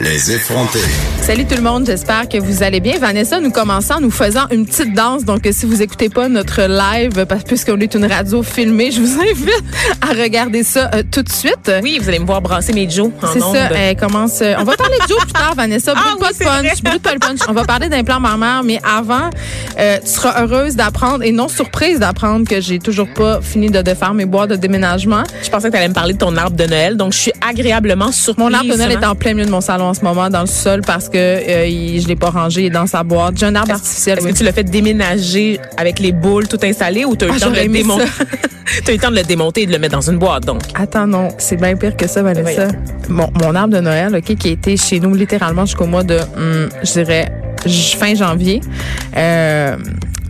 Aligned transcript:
Les 0.00 0.32
effrontés. 0.32 0.80
Salut 1.20 1.44
tout 1.46 1.54
le 1.54 1.60
monde, 1.62 1.84
j'espère 1.86 2.26
que 2.28 2.38
vous 2.38 2.62
allez 2.62 2.80
bien. 2.80 2.98
Vanessa, 2.98 3.40
nous 3.40 3.50
commençons 3.50 3.94
en 3.94 4.00
nous 4.00 4.10
faisant 4.10 4.46
une 4.50 4.64
petite 4.66 4.94
danse. 4.94 5.24
Donc, 5.24 5.46
si 5.52 5.66
vous 5.66 5.82
écoutez 5.82 6.08
pas 6.08 6.28
notre 6.28 6.62
live, 6.62 7.26
parce 7.26 7.44
puisqu'on 7.44 7.78
est 7.78 7.94
une 7.94 8.06
radio 8.06 8.42
filmée, 8.42 8.90
je 8.90 9.00
vous 9.00 9.20
invite 9.20 9.62
à 10.00 10.14
regarder 10.20 10.62
ça 10.64 10.90
euh, 10.94 11.02
tout 11.08 11.22
de 11.22 11.30
suite. 11.30 11.70
Oui, 11.82 11.98
vous 12.00 12.08
allez 12.08 12.18
me 12.18 12.24
voir 12.24 12.40
brasser 12.40 12.72
mes 12.72 12.88
Joe 12.88 13.10
en 13.22 13.32
C'est 13.32 13.40
ça, 13.40 13.68
elle 13.76 13.96
commence. 13.96 14.40
euh, 14.40 14.54
on 14.58 14.64
va 14.64 14.76
parler 14.76 14.96
de 15.02 15.08
Joe 15.08 15.20
plus 15.20 15.32
tard, 15.32 15.54
Vanessa. 15.54 15.92
Brûle 15.94 16.04
Ah 16.10 16.16
pas 16.18 16.28
oui, 16.30 16.38
de 16.38 16.44
punch, 16.44 16.82
brûle 16.82 17.00
pas 17.00 17.12
le 17.12 17.18
punch. 17.20 17.38
On 17.48 17.52
va 17.52 17.64
parler 17.64 17.88
d'implant 17.90 18.18
mammaire, 18.18 18.62
mais 18.64 18.80
avant, 18.82 19.28
euh, 19.78 19.98
tu 20.02 20.10
seras 20.10 20.42
heureuse 20.42 20.74
d'apprendre 20.74 21.22
et 21.22 21.32
non 21.32 21.48
surprise 21.48 21.98
d'apprendre 22.00 22.48
que 22.48 22.60
j'ai 22.62 22.78
toujours 22.78 23.12
pas 23.12 23.40
fini 23.42 23.70
de, 23.70 23.82
de 23.82 23.94
faire 23.94 24.14
mes 24.14 24.24
boîtes 24.24 24.50
de 24.50 24.56
déménagement. 24.56 25.22
Je 25.44 25.50
pensais 25.50 25.68
que 25.68 25.72
tu 25.72 25.78
allais 25.78 25.88
me 25.88 25.94
parler 25.94 26.14
de 26.14 26.18
ton 26.18 26.34
arbre 26.36 26.56
de 26.56 26.64
Noël, 26.64 26.96
donc 26.96 27.12
je 27.12 27.18
suis 27.18 27.32
agréablement 27.46 28.10
surprise. 28.10 28.42
Mon 28.44 28.52
arbre 28.54 28.70
de 28.72 28.76
Noël 28.76 28.90
est 28.90 28.94
justement. 28.94 29.12
en 29.12 29.14
plein 29.16 29.34
milieu 29.34 29.46
de 29.46 29.50
mon 29.50 29.60
salon 29.60 29.81
en 29.88 29.94
ce 29.94 30.02
moment, 30.02 30.28
dans 30.30 30.40
le 30.42 30.46
sol, 30.46 30.80
parce 30.86 31.08
que 31.08 31.16
euh, 31.16 31.66
il- 31.66 32.00
je 32.00 32.08
l'ai 32.08 32.16
pas 32.16 32.30
rangé 32.30 32.62
il 32.62 32.66
est 32.66 32.70
dans 32.70 32.86
sa 32.86 33.02
boîte. 33.02 33.36
J'ai 33.38 33.46
un 33.46 33.54
arbre 33.54 33.72
artificiel. 33.72 34.18
Est-ce 34.18 34.26
oui. 34.26 34.32
que 34.32 34.38
tu 34.38 34.44
l'as 34.44 34.52
fait 34.52 34.64
déménager 34.64 35.60
avec 35.76 35.98
les 35.98 36.12
boules 36.12 36.48
tout 36.48 36.58
installées 36.62 37.04
ou 37.04 37.16
tu 37.16 37.24
as 37.24 37.28
eu 37.28 37.30
Ah, 37.30 37.34
le 37.34 37.40
temps 37.40 37.46
de 37.50 37.54
j'aurais 37.54 37.64
le 37.66 37.70
aimé 37.70 37.78
démonter? 37.82 38.04
T'as 38.84 38.92
eu 38.92 38.94
le 38.96 39.02
temps 39.02 39.10
de 39.10 39.16
le 39.16 39.22
démonter 39.22 39.62
et 39.62 39.66
de 39.66 39.72
le 39.72 39.78
mettre 39.78 39.94
dans 39.96 40.08
une 40.10 40.18
boîte, 40.18 40.44
donc? 40.46 40.62
Attends, 40.74 41.06
non, 41.06 41.28
c'est 41.36 41.56
bien 41.56 41.76
pire 41.76 41.94
que 41.96 42.06
ça, 42.06 42.22
Vanessa. 42.22 42.68
Mon, 43.08 43.28
mon 43.42 43.54
arbre 43.54 43.74
de 43.74 43.80
Noël, 43.80 44.14
OK, 44.14 44.34
qui 44.36 44.48
a 44.48 44.50
été 44.52 44.76
chez 44.78 44.98
nous 45.00 45.14
littéralement 45.14 45.66
jusqu'au 45.66 45.86
mois 45.86 46.04
de, 46.04 46.16
hum, 46.36 46.68
je 46.82 46.92
dirais, 46.92 47.30
j- 47.66 47.96
fin 47.96 48.14
janvier, 48.14 48.60
euh, 49.16 49.76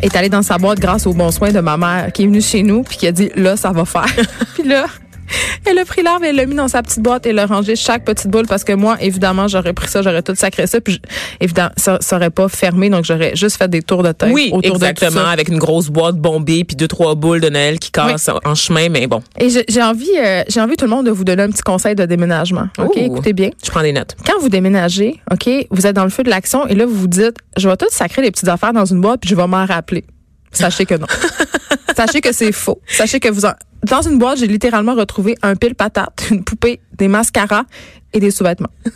est 0.00 0.16
allé 0.16 0.28
dans 0.28 0.42
sa 0.42 0.58
boîte 0.58 0.80
grâce 0.80 1.06
aux 1.06 1.12
bons 1.12 1.30
soins 1.30 1.52
de 1.52 1.60
ma 1.60 1.76
mère 1.76 2.10
qui 2.12 2.24
est 2.24 2.26
venue 2.26 2.40
chez 2.42 2.62
nous 2.64 2.82
puis 2.82 2.96
qui 2.96 3.06
a 3.06 3.12
dit, 3.12 3.30
là, 3.36 3.56
ça 3.56 3.70
va 3.70 3.84
faire. 3.84 4.06
puis 4.54 4.66
là, 4.66 4.86
elle 5.64 5.78
a 5.78 5.84
pris 5.84 6.02
l'arbre, 6.02 6.24
elle 6.24 6.36
l'a 6.36 6.46
mis 6.46 6.54
dans 6.54 6.68
sa 6.68 6.82
petite 6.82 7.00
boîte 7.00 7.26
et 7.26 7.32
l'a 7.32 7.46
rangé 7.46 7.76
chaque 7.76 8.04
petite 8.04 8.28
boule 8.30 8.46
parce 8.46 8.64
que 8.64 8.72
moi, 8.72 8.96
évidemment, 9.00 9.48
j'aurais 9.48 9.72
pris 9.72 9.88
ça, 9.88 10.02
j'aurais 10.02 10.22
tout 10.22 10.34
sacré 10.34 10.66
ça, 10.66 10.80
puis 10.80 10.94
je- 10.94 10.98
évidemment, 11.40 11.70
ça, 11.76 11.98
ça 12.00 12.16
aurait 12.16 12.30
pas 12.30 12.48
fermé, 12.48 12.90
donc 12.90 13.04
j'aurais 13.04 13.34
juste 13.36 13.56
fait 13.56 13.68
des 13.68 13.82
tours 13.82 14.02
de 14.02 14.12
tête 14.12 14.30
Oui, 14.32 14.48
autour 14.52 14.60
de 14.60 14.68
tout 14.68 14.74
exactement, 14.84 15.22
ça. 15.22 15.30
avec 15.30 15.48
une 15.48 15.58
grosse 15.58 15.88
boîte 15.88 16.16
bombée 16.16 16.64
puis 16.64 16.76
deux 16.76 16.88
trois 16.88 17.14
boules 17.14 17.40
de 17.40 17.48
Noël 17.48 17.78
qui 17.78 17.90
cassent 17.90 18.30
en 18.44 18.54
chemin, 18.54 18.88
mais 18.88 19.06
bon, 19.06 19.22
Et 19.38 19.48
j'ai 19.50 19.64
j'ai 19.68 19.82
envie, 19.82 20.10
euh, 20.18 20.42
j'ai 20.48 20.60
envie 20.60 20.76
tout 20.76 20.84
le 20.84 20.90
monde 20.90 21.06
de 21.06 21.10
vous 21.10 21.24
donner 21.24 21.42
un 21.42 21.50
petit 21.50 21.62
conseil 21.62 21.94
de 21.94 22.04
déménagement. 22.04 22.66
OK, 22.78 22.92
Ouh. 22.96 22.98
écoutez 23.00 23.32
bien. 23.32 23.50
je 23.64 23.70
prends 23.70 23.82
des 23.82 23.92
notes. 23.92 24.16
quand 24.26 24.38
vous 24.40 24.48
déménagez, 24.48 25.20
OK, 25.30 25.48
vous 25.70 25.86
êtes 25.86 25.96
dans 25.96 26.04
le 26.04 26.10
feu 26.10 26.22
de 26.22 26.30
l'action 26.30 26.66
et 26.66 26.74
là, 26.74 26.86
vous 26.86 26.94
vous 26.94 27.06
dites, 27.08 27.36
je 27.56 27.68
vais 27.68 27.76
tout 27.76 27.86
sacrer 27.90 28.22
les 28.22 28.30
petites 28.30 28.48
affaires 28.48 28.72
dans 28.72 28.84
une 28.84 29.00
boîte 29.00 29.20
puis 29.20 29.30
je 29.30 29.34
vais 29.36 29.46
m'en 29.46 29.64
rappeler. 29.66 30.04
Sachez 30.52 30.84
que 30.84 30.94
non. 30.94 31.06
Sachez 32.06 32.20
que 32.20 32.32
c'est 32.32 32.52
faux. 32.52 32.80
Sachez 32.88 33.20
que 33.20 33.28
vous 33.28 33.44
en... 33.44 33.52
Dans 33.84 34.02
une 34.02 34.18
boîte, 34.18 34.38
j'ai 34.38 34.46
littéralement 34.46 34.94
retrouvé 34.94 35.34
un 35.42 35.56
pile 35.56 35.74
patate, 35.74 36.24
une 36.30 36.44
poupée, 36.44 36.80
des 36.96 37.08
mascaras 37.08 37.64
et 38.12 38.20
des 38.20 38.30
sous-vêtements. 38.30 38.68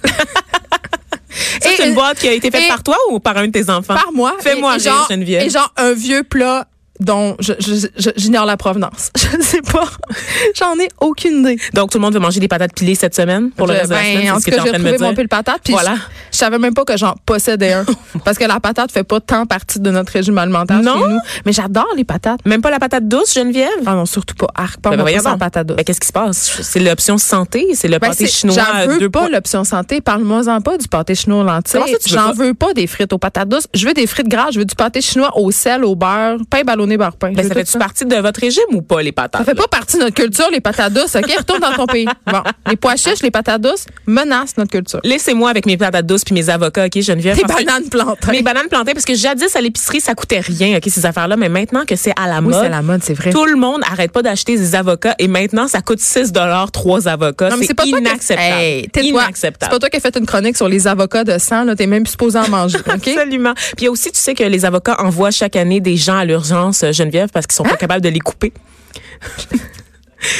Ça, 1.60 1.70
c'est 1.76 1.88
une 1.88 1.94
boîte 1.94 2.18
qui 2.18 2.28
a 2.28 2.32
été 2.32 2.50
faite 2.50 2.68
par 2.68 2.82
toi 2.82 2.96
ou 3.10 3.20
par 3.20 3.36
un 3.36 3.46
de 3.46 3.52
tes 3.52 3.68
enfants? 3.68 3.94
Par 3.94 4.10
moi. 4.12 4.34
Fais-moi 4.40 4.72
rire, 4.72 4.80
genre, 4.80 5.06
Geneviève. 5.10 5.42
Et 5.46 5.50
genre 5.50 5.72
un 5.76 5.92
vieux 5.92 6.22
plat 6.22 6.66
dont 6.98 7.36
je- 7.40 7.52
je- 7.58 7.88
je- 7.98 8.10
j'ignore 8.16 8.46
la 8.46 8.56
provenance. 8.56 9.10
Je 9.32 9.36
ne 9.36 9.42
sais 9.42 9.60
pas. 9.60 9.86
J'en 10.58 10.78
ai 10.78 10.88
aucune 11.00 11.40
idée. 11.40 11.58
Donc, 11.74 11.90
tout 11.90 11.98
le 11.98 12.02
monde 12.02 12.14
veut 12.14 12.20
manger 12.20 12.40
des 12.40 12.48
patates 12.48 12.72
pilées 12.74 12.94
cette 12.94 13.14
semaine 13.14 13.50
pour 13.50 13.66
le 13.66 13.74
reste 13.74 13.90
de 13.90 13.94
la 13.94 14.00
ben, 14.00 14.14
semaine? 14.14 14.30
en 14.30 14.34
tout 14.36 14.40
ce 14.40 14.46
que 14.46 14.50
cas, 14.52 14.62
j'ai 14.64 14.72
de 14.72 14.76
retrouvé 14.78 14.98
mon 14.98 15.14
pile 15.14 15.28
patate. 15.28 15.60
Puis 15.62 15.74
Voilà. 15.74 15.96
Je, 16.36 16.44
savais 16.44 16.58
même 16.58 16.74
pas 16.74 16.84
que 16.84 16.96
j'en 16.96 17.14
possédais 17.24 17.72
un. 17.72 17.84
parce 18.24 18.38
que 18.38 18.44
la 18.44 18.60
patate 18.60 18.92
fait 18.92 19.04
pas 19.04 19.20
tant 19.20 19.46
partie 19.46 19.80
de 19.80 19.90
notre 19.90 20.12
régime 20.12 20.38
alimentaire 20.38 20.82
Non? 20.82 20.94
chez 21.00 21.08
nous. 21.08 21.18
Mais 21.44 21.52
j'adore 21.52 21.88
les 21.96 22.04
patates. 22.04 22.40
Même 22.44 22.60
pas 22.62 22.70
la 22.70 22.78
patate 22.78 23.08
douce, 23.08 23.34
Geneviève? 23.34 23.68
Ah 23.86 23.94
non, 23.94 24.06
surtout 24.06 24.34
pas. 24.34 24.48
Arc, 24.54 24.80
pas 24.80 24.96
Ben, 24.96 25.20
sans 25.20 25.30
donc. 25.30 25.40
patate 25.40 25.66
douce. 25.66 25.76
Ben, 25.76 25.84
qu'est-ce 25.84 26.00
qui 26.00 26.06
se 26.08 26.12
passe? 26.12 26.60
C'est 26.62 26.80
l'option 26.80 27.18
santé? 27.18 27.70
C'est 27.74 27.88
le 27.88 27.98
Ben, 27.98 28.08
pâté 28.08 28.26
chinois 28.26 28.56
J'en 28.56 28.86
veux 28.86 28.98
deux 28.98 29.10
pas 29.10 29.28
l'option 29.28 29.64
santé. 29.64 30.00
Parle-moi-en 30.00 30.60
pas 30.60 30.76
du 30.78 30.88
pâté 30.88 31.14
chinois 31.14 31.42
lentilles. 31.44 31.80
J'en 32.06 32.26
pas? 32.28 32.32
veux 32.32 32.54
pas 32.54 32.74
des 32.74 32.86
frites 32.86 33.12
aux 33.12 33.18
patates 33.18 33.48
douces. 33.48 33.66
Je 33.74 33.86
veux 33.86 33.94
des 33.94 34.06
frites 34.06 34.28
grasses. 34.28 34.54
Je 34.54 34.58
veux 34.58 34.64
du 34.64 34.74
pâté 34.74 35.00
chinois 35.00 35.36
au 35.38 35.50
sel, 35.50 35.84
au 35.84 35.94
beurre, 35.94 36.38
pain 36.50 36.62
ballonné, 36.62 36.96
beurre 36.96 37.16
pain. 37.16 37.32
Ben, 37.32 37.46
ça 37.46 37.54
fait-tu 37.54 37.78
partie 37.78 38.04
de 38.04 38.16
votre 38.16 38.40
régime 38.40 38.62
ou 38.72 38.82
pas, 38.82 39.02
les 39.02 39.12
patates? 39.12 39.40
Ça 39.40 39.44
fait 39.44 39.54
pas 39.56 39.68
partie 39.68 39.96
de 39.98 40.02
notre 40.02 40.14
culture, 40.14 40.46
les 40.50 40.60
patates 40.60 40.92
douces. 40.92 41.16
OK? 41.16 41.30
Retourne 41.38 41.60
dans 41.60 41.72
ton 41.72 41.86
pays. 41.86 42.06
Bon. 42.26 42.42
Les 42.68 42.76
pois 42.76 42.96
chiches, 42.96 43.22
les 43.22 43.30
patates 43.30 43.60
douces 43.62 43.86
menacent 44.06 44.56
notre 44.56 44.72
culture. 44.72 45.00
Laissez-moi 45.04 45.48
avec 45.48 45.64
mes 45.66 45.76
patates 45.76 46.06
douces 46.06 46.24
puis 46.26 46.34
mes 46.34 46.50
avocats, 46.50 46.84
OK, 46.86 47.00
Geneviève? 47.00 47.38
Que- 47.40 47.46
bananes 47.46 47.88
plantées. 47.88 48.32
Mes 48.32 48.42
bananes 48.42 48.66
plantées, 48.68 48.92
parce 48.92 49.04
que 49.06 49.14
jadis, 49.14 49.54
à 49.56 49.60
l'épicerie, 49.62 50.00
ça 50.00 50.14
coûtait 50.14 50.40
rien, 50.40 50.76
OK, 50.76 50.82
ces 50.90 51.06
affaires-là. 51.06 51.36
Mais 51.36 51.48
maintenant 51.48 51.84
que 51.86 51.96
c'est 51.96 52.12
à 52.20 52.26
la 52.28 52.40
Oui, 52.40 52.48
mode, 52.48 52.62
c'est 52.62 52.68
la 52.68 52.82
mode, 52.82 53.02
c'est 53.02 53.14
vrai. 53.14 53.30
tout 53.30 53.46
le 53.46 53.56
monde 53.56 53.80
arrête 53.90 54.10
pas 54.12 54.20
d'acheter 54.22 54.56
des 54.58 54.74
avocats 54.74 55.14
et 55.18 55.28
maintenant, 55.28 55.68
ça 55.68 55.80
coûte 55.80 56.00
6 56.00 56.32
trois 56.72 57.08
avocats. 57.08 57.48
Non, 57.48 57.56
mais 57.56 57.64
C'est 57.66 57.74
pas 57.74 57.84
toi 57.84 57.98
inacceptable. 57.98 58.60
Hey, 58.60 58.82
tais-toi. 58.88 59.02
C'est 59.02 59.08
inacceptable. 59.08 59.70
pas 59.70 59.78
toi 59.78 59.88
qui 59.88 59.96
as 59.96 60.00
fait 60.00 60.16
une 60.18 60.26
chronique 60.26 60.56
sur 60.56 60.68
les 60.68 60.86
avocats 60.86 61.24
de 61.24 61.38
sang, 61.38 61.64
là. 61.64 61.76
T'es 61.76 61.86
même 61.86 62.04
supposé 62.06 62.38
en 62.40 62.48
manger, 62.48 62.78
OK? 62.78 63.08
Absolument. 63.16 63.54
Puis 63.54 63.74
il 63.78 63.84
y 63.84 63.86
a 63.86 63.90
aussi, 63.92 64.10
tu 64.10 64.18
sais 64.18 64.34
que 64.34 64.42
les 64.42 64.64
avocats 64.64 64.96
envoient 65.00 65.30
chaque 65.30 65.54
année 65.56 65.80
des 65.80 65.96
gens 65.96 66.18
à 66.18 66.24
l'urgence, 66.24 66.82
euh, 66.82 66.90
Geneviève, 66.92 67.28
parce 67.32 67.46
qu'ils 67.46 67.54
sont 67.54 67.64
Hein? 67.64 67.70
pas 67.70 67.76
capables 67.76 68.02
de 68.02 68.08
les 68.08 68.18
couper. 68.20 68.52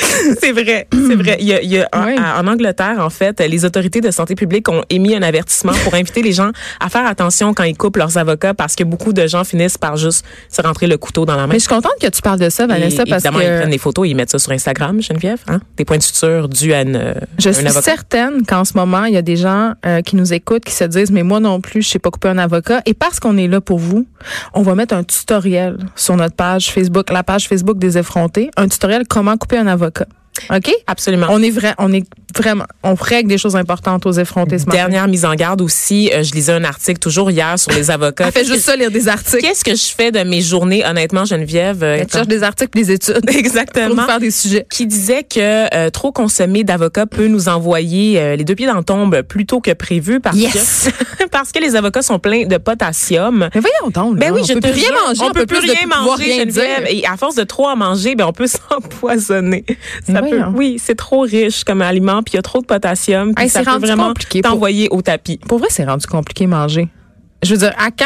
c'est 0.41 0.53
vrai, 0.53 0.87
c'est 0.93 1.15
vrai. 1.15 1.37
Il 1.41 1.47
y 1.47 1.53
a, 1.55 1.62
il 1.62 1.71
y 1.71 1.79
a- 1.79 1.89
en, 1.93 2.07
Oui. 2.07 2.17
à- 2.19 2.41
en 2.41 2.47
Angleterre, 2.47 2.97
en 3.01 3.11
fait, 3.11 3.41
les 3.41 3.65
autorités 3.65 4.01
de 4.01 4.11
santé 4.11 4.34
publique 4.34 4.69
ont 4.69 4.83
émis 4.91 5.15
un 5.15 5.23
avertissement 5.23 5.73
pour 5.84 5.95
inviter 5.95 6.23
les 6.23 6.33
gens 6.33 6.51
à 6.81 6.89
faire 6.89 7.07
attention 7.07 7.55
quand 7.55 7.65
ils 7.65 7.77
coupent 7.77 7.97
leurs 7.97 8.19
avocats 8.19 8.55
parce 8.55 8.75
que 8.75 8.84
beaucoup 8.84 9.12
de 9.12 9.27
gens 9.27 9.45
finissent 9.45 9.79
par 9.79 9.97
juste 9.97 10.25
se 10.51 10.61
rentrer 10.62 10.87
le 10.87 10.97
couteau 10.99 11.25
dans 11.25 11.37
la 11.37 11.43
main. 11.47 11.53
Mais 11.55 11.59
je 11.59 11.61
suis 11.67 11.69
contente 11.69 11.93
que 12.01 12.07
tu 12.09 12.23
parles 12.23 12.39
de 12.41 12.49
ça, 12.51 12.67
Vanessa, 12.67 13.03
Et 13.05 13.11
parce 13.11 13.25
évidemment, 13.25 13.41
ils 13.41 13.47
que 13.47 13.59
prennent 13.61 13.71
des 13.71 13.79
photos 13.79 14.07
et 14.07 14.11
ils 14.11 14.15
mettent 14.17 14.31
ça 14.31 14.39
sur 14.39 14.53
Instagram, 14.53 15.01
Geneviève. 15.01 15.39
Hein? 15.49 15.61
Des 15.77 15.84
points 15.84 15.99
de 15.99 16.03
suture 16.03 16.49
dus 16.49 16.73
à 16.73 16.83
une, 16.83 17.15
je 17.39 17.49
un 17.49 17.53
suis 17.53 17.67
avocat. 17.67 17.83
certaine 17.83 18.45
qu'en 18.47 18.65
ce 18.65 18.75
moment, 18.75 19.05
il 19.05 19.15
y 19.15 19.17
a 19.17 19.23
des 19.23 19.37
gens 19.37 19.73
euh, 19.84 20.01
qui 20.03 20.17
nous 20.17 20.33
écoutent, 20.33 20.65
qui 20.65 20.75
se 20.75 20.84
disent, 20.84 21.11
mais 21.11 21.23
moi 21.23 21.41
non 21.41 21.61
plus, 21.61 21.83
je 21.83 21.89
sais 21.89 21.99
pas 21.99 22.11
couper 22.11 22.28
un 22.28 22.39
avocat. 22.39 22.83
Et 22.87 22.95
parce 22.95 23.21
qu'on 23.21 23.37
est 23.37 23.49
là 23.49 23.61
pour 23.61 23.78
vous, 23.78 24.07
on 24.55 24.63
va 24.63 24.75
mettre 24.75 24.95
un 24.95 25.05
tutoriel 25.05 25.77
sur 25.95 26.17
notre 26.17 26.34
page 26.37 26.71
Facebook, 26.73 27.11
la 27.11 27.23
page 27.23 27.49
Facebook 27.49 27.78
des 27.78 27.99
effrontés, 27.99 28.51
un 28.57 28.69
tutoriel 28.69 29.05
comment 29.09 29.37
couper 29.37 29.59
un 29.59 29.67
avocat. 29.67 29.85
avocat. 29.86 30.08
OK? 30.50 30.72
Absolument. 30.86 31.26
On 31.30 31.42
est 31.42 31.50
vrai, 31.50 31.74
on 31.78 31.92
est 31.92 32.04
vraiment, 32.36 32.64
on 32.82 32.94
règle 32.94 33.28
des 33.28 33.38
choses 33.38 33.56
importantes 33.56 34.04
aux 34.06 34.12
effrontés 34.12 34.58
ce 34.58 34.66
matin. 34.66 34.76
Dernière 34.78 35.08
mise 35.08 35.24
en 35.24 35.34
garde 35.34 35.60
aussi, 35.62 36.10
euh, 36.12 36.22
je 36.22 36.32
lisais 36.32 36.52
un 36.52 36.64
article 36.64 36.98
toujours 36.98 37.30
hier 37.30 37.58
sur 37.58 37.72
les 37.72 37.91
avocats. 37.91 38.26
Elle 38.26 38.32
fait 38.32 38.44
juste 38.44 38.60
ça, 38.64 38.76
lire 38.76 38.91
des 38.91 39.08
articles. 39.08 39.41
Qu'est-ce 39.42 39.64
que 39.64 39.74
je 39.74 39.86
fais 39.97 40.10
de 40.12 40.20
mes 40.20 40.41
journées, 40.42 40.84
honnêtement, 40.84 41.24
Geneviève? 41.24 41.82
euh, 41.82 42.04
Tu 42.04 42.12
cherches 42.12 42.26
des 42.28 42.42
articles, 42.42 42.70
des 42.78 42.91
études. 42.92 43.20
Pour 43.26 43.34
Exactement. 43.36 43.94
nous 43.94 44.02
faire 44.06 44.20
des 44.20 44.30
sujets. 44.30 44.66
Qui 44.70 44.86
disait 44.86 45.22
que 45.22 45.74
euh, 45.74 45.91
trop 45.91 46.12
consommer 46.12 46.64
d'avocats 46.64 47.06
peut 47.06 47.26
nous 47.28 47.48
envoyer 47.48 48.36
les 48.36 48.44
deux 48.44 48.54
pieds 48.54 48.66
dans 48.66 48.76
le 48.78 48.84
tombe 48.84 49.22
plus 49.22 49.47
tôt 49.47 49.60
que 49.60 49.72
prévu 49.72 50.20
parce 50.20 50.36
Yes. 50.36 50.91
que 51.18 51.24
parce 51.30 51.53
que 51.53 51.58
les 51.60 51.76
avocats 51.76 52.03
sont 52.03 52.18
pleins 52.18 52.47
de 52.47 52.56
potassium. 52.58 53.48
Mais 53.54 53.60
voyons 53.60 53.91
donc. 53.92 54.18
Ben 54.18 54.32
oui, 54.32 54.41
on 54.42 54.47
je 54.47 54.53
peut 54.54 54.60
te 54.60 54.68
plus 54.68 54.80
rien 54.80 54.91
manger, 55.06 55.20
on, 55.22 55.30
peut 55.32 55.47
plus 55.47 55.58
rien 55.58 55.86
manger, 55.86 56.24
Geneviève. 56.41 56.53
dire. 56.84 56.86
Et 56.88 57.06
à 57.06 57.16
force 57.16 57.34
de 57.34 57.44
trop 57.44 57.68
en 57.68 57.76
manger, 57.76 58.14
ben 58.14 58.26
on 58.26 58.32
peut 58.32 58.47
s'empoisonner. 58.70 59.64
Ça 60.06 60.20
peut, 60.31 60.37
voyons. 60.37 60.53
oui, 60.56 60.81
c'est 60.82 60.94
trop 60.97 61.20
riche 61.20 61.64
comme 61.64 61.82
aliment, 61.82 62.22
puis 62.22 62.32
il 62.34 62.37
y 62.37 62.38
a 62.38 62.42
trop 62.42 62.60
de 62.60 62.66
potassium, 62.66 63.34
puis 63.34 63.44
Hey, 63.44 63.50
ça 63.50 63.62
peut 63.62 63.78
vraiment 63.78 64.09
compliqué 64.09 64.42
pour- 64.42 64.53
t'envoyer 64.53 64.88
au 64.91 65.03
tapis. 65.03 65.38
Pour 65.48 65.59
vrai, 65.59 65.69
c'est 65.70 65.84
rendu 65.84 66.06
compliqué 66.06 66.47
manger. 66.47 66.88
Je 67.42 67.53
veux 67.53 67.59
dire, 67.59 67.72
à 67.78 67.91
quand 67.91 68.04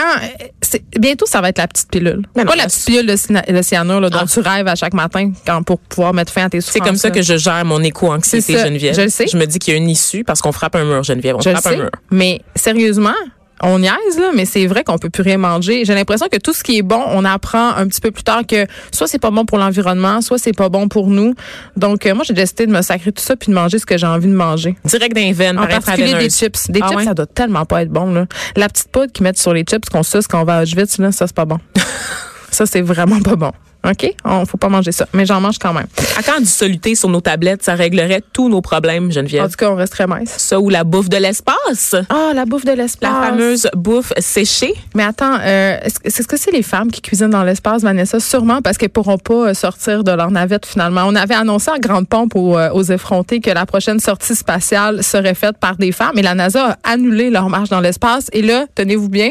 bientôt 0.99 1.25
ça 1.25 1.41
va 1.41 1.51
être 1.51 1.59
la 1.59 1.69
petite 1.69 1.89
pilule. 1.89 2.23
Mais 2.37 2.43
non, 2.45 2.51
pas 2.51 2.57
la 2.57 2.65
petite 2.67 2.85
pilule 2.85 3.07
de, 3.07 3.63
cyanure 3.63 4.01
là, 4.01 4.11
dont 4.11 4.19
Ah. 4.23 4.27
tu 4.31 4.41
rêves 4.41 4.67
à 4.67 4.75
chaque 4.75 4.93
matin 4.93 5.33
quand, 5.47 5.63
pour 5.63 5.79
pouvoir 5.79 6.13
mettre 6.13 6.33
fin 6.33 6.45
à 6.47 6.51
tes 6.51 6.61
souffrances. 6.61 6.75
C'est 6.83 6.87
comme 6.87 6.97
ça 6.97 7.11
que 7.11 7.23
je 7.23 7.37
gère 7.39 7.65
mon 7.65 7.81
éco-anxiété. 7.81 8.59
Geneviève. 8.59 8.95
Je 8.95 9.03
le 9.03 9.09
sais. 9.09 9.27
Je 9.29 9.37
me 9.39 9.47
dis 9.47 9.59
qu'il 9.61 9.73
y 9.73 9.77
a 9.77 9.79
une 9.79 9.89
issue 9.89 10.25
parce 10.25 10.43
qu'on 10.43 10.51
frappe 10.53 10.75
un 10.75 10.85
mur, 10.85 11.05
Geneviève. 11.05 11.37
On 11.37 11.41
je 11.41 11.51
le 11.51 11.55
frappe 11.57 11.73
sais. 11.75 11.79
un 11.79 11.83
mur. 11.85 11.91
Mais 12.11 12.41
sérieusement, 12.57 13.15
on 13.63 13.79
niaise 13.79 14.19
là, 14.19 14.31
mais 14.35 14.45
c'est 14.45 14.67
vrai 14.67 14.85
qu'on 14.85 14.99
peut 14.99 15.11
plus 15.11 15.23
rien 15.23 15.39
manger. 15.39 15.85
J'ai 15.85 15.95
l'impression 15.95 16.29
que 16.31 16.39
tout 16.39 16.53
ce 16.53 16.63
qui 16.63 16.79
est 16.79 16.83
bon, 16.83 17.03
on 17.09 17.25
apprend 17.25 17.71
un 17.77 17.87
petit 17.87 18.01
peu 18.01 18.11
plus 18.11 18.23
tard 18.23 18.47
que 18.47 18.67
soit 18.93 19.07
c'est 19.07 19.19
pas 19.19 19.31
bon 19.31 19.45
pour 19.45 19.59
l'environnement, 19.59 20.21
soit 20.21 20.39
c'est 20.39 20.53
pas 20.57 20.69
bon 20.69 20.89
pour 20.89 21.09
nous. 21.09 21.35
Donc 21.77 22.07
euh, 22.07 22.15
moi 22.15 22.25
j'ai 22.27 22.35
décidé 22.35 22.67
de 22.67 22.73
me 22.73 22.83
sacrer 22.83 23.13
tout 23.13 23.23
ça 23.23 23.37
puis 23.37 23.49
de 23.51 23.55
manger 23.55 23.79
ce 23.79 23.87
que 23.87 23.99
j'ai 23.99 24.07
envie 24.07 24.29
de 24.29 24.35
manger. 24.35 24.77
Direct 24.85 25.15
d'un 25.15 25.33
veine, 25.33 25.59
En 25.59 25.67
par 25.67 25.81
particulier 25.81 26.15
des 26.15 26.31
chips. 26.31 26.71
Des 26.71 26.81
Ah 26.83 26.89
chips, 26.89 26.99
ouais? 26.99 27.05
ça 27.05 27.15
doit 27.15 27.27
tellement 27.27 27.65
pas 27.65 27.83
être 27.83 27.91
bon. 27.91 28.13
Là. 28.13 28.27
La 28.57 28.69
petite 28.69 28.89
poudre 28.89 29.13
qu'ils 29.13 29.25
mettent 29.25 29.39
sur 29.39 29.53
les 29.53 29.63
chips 29.63 29.89
qu'on 29.91 30.03
suce 30.03 30.27
quand 30.27 30.41
on 30.41 30.45
va 30.45 30.59
à 30.59 30.63
Auschwitz, 30.63 30.99
là, 30.99 31.13
ça, 31.13 31.27
c'est 31.27 31.37
pas 31.37 31.45
bon. 31.45 31.59
ça, 32.51 32.67
c'est 32.67 32.81
vraiment 32.81 33.21
pas 33.21 33.37
bon. 33.37 33.53
OK? 33.89 34.13
On 34.25 34.45
faut 34.47 34.57
pas 34.59 34.69
manger 34.69 34.93
ça. 34.93 35.07
Mais 35.13 35.27
j'en 35.27 35.41
mange 35.41 35.59
quand 35.59 35.73
même. 35.73 35.87
À 36.19 36.23
quand 36.23 36.39
du 36.41 36.47
soluté 36.47 36.95
sur 36.95 37.09
nos 37.09 37.21
tablettes, 37.21 37.63
ça 37.63 37.75
réglerait 37.75 38.23
tous 38.33 38.49
nos 38.49 38.61
problèmes, 38.61 39.07
En 39.07 39.11
Geneviève. 39.11 39.45
tout 39.51 39.57
cas, 39.57 39.71
on 39.71 39.77
resterait 39.77 40.07
mince. 40.07 40.35
Ça 40.37 40.61
ou 40.61 40.69
la 40.69 40.85
bouffe 40.85 41.09
de 41.09 41.17
l'espace? 41.17 41.95
Ah, 42.11 42.33
la 42.35 42.45
bouffe 42.45 42.65
de 42.65 42.73
l'espace. 42.73 43.11
La 43.11 43.29
fameuse 43.31 43.69
bouffe 43.75 44.13
séchée. 44.19 44.75
Mais 44.95 45.03
attends, 45.05 45.39
euh, 45.41 45.79
est-ce 46.05 46.27
que 46.27 46.37
c'est 46.37 46.51
les 46.51 46.63
femmes 46.63 46.91
qui 46.91 47.01
cuisinent 47.01 47.31
dans 47.31 47.45
l'espace, 47.45 47.83
Vanessa? 47.83 48.21
Sûrement 48.21 48.61
parce 48.63 48.77
qu'elles 48.79 48.91
pourront 48.91 49.19
pas 49.19 49.49
euh, 49.51 49.55
sortir 49.55 50.05
de 50.05 50.13
leur 50.13 50.31
navette 50.31 50.67
finalement. 50.67 51.05
On 51.07 51.15
avait 51.15 51.35
annoncé 51.35 51.71
en 51.71 51.79
grande 51.79 52.09
pompe 52.09 52.37
aux, 52.37 52.57
euh, 52.59 52.71
aux 52.73 52.83
effrontés 52.85 53.41
que 53.41 53.51
la 53.51 53.67
prochaine 53.67 54.01
sortie 54.01 54.35
spatiale 54.35 55.03
serait 55.03 55.35
faite 55.35 55.57
par 55.59 55.77
des 55.77 55.93
femmes 55.93 56.19
et 56.19 56.23
la 56.23 56.35
NASA 56.35 56.77
a 56.85 56.91
annulé 56.93 57.31
leur 57.31 57.49
marche 57.49 57.69
dans 57.71 57.81
l'espace. 57.81 58.27
Et 58.33 58.43
là, 58.43 58.67
tenez-vous 58.75 59.09
bien, 59.09 59.31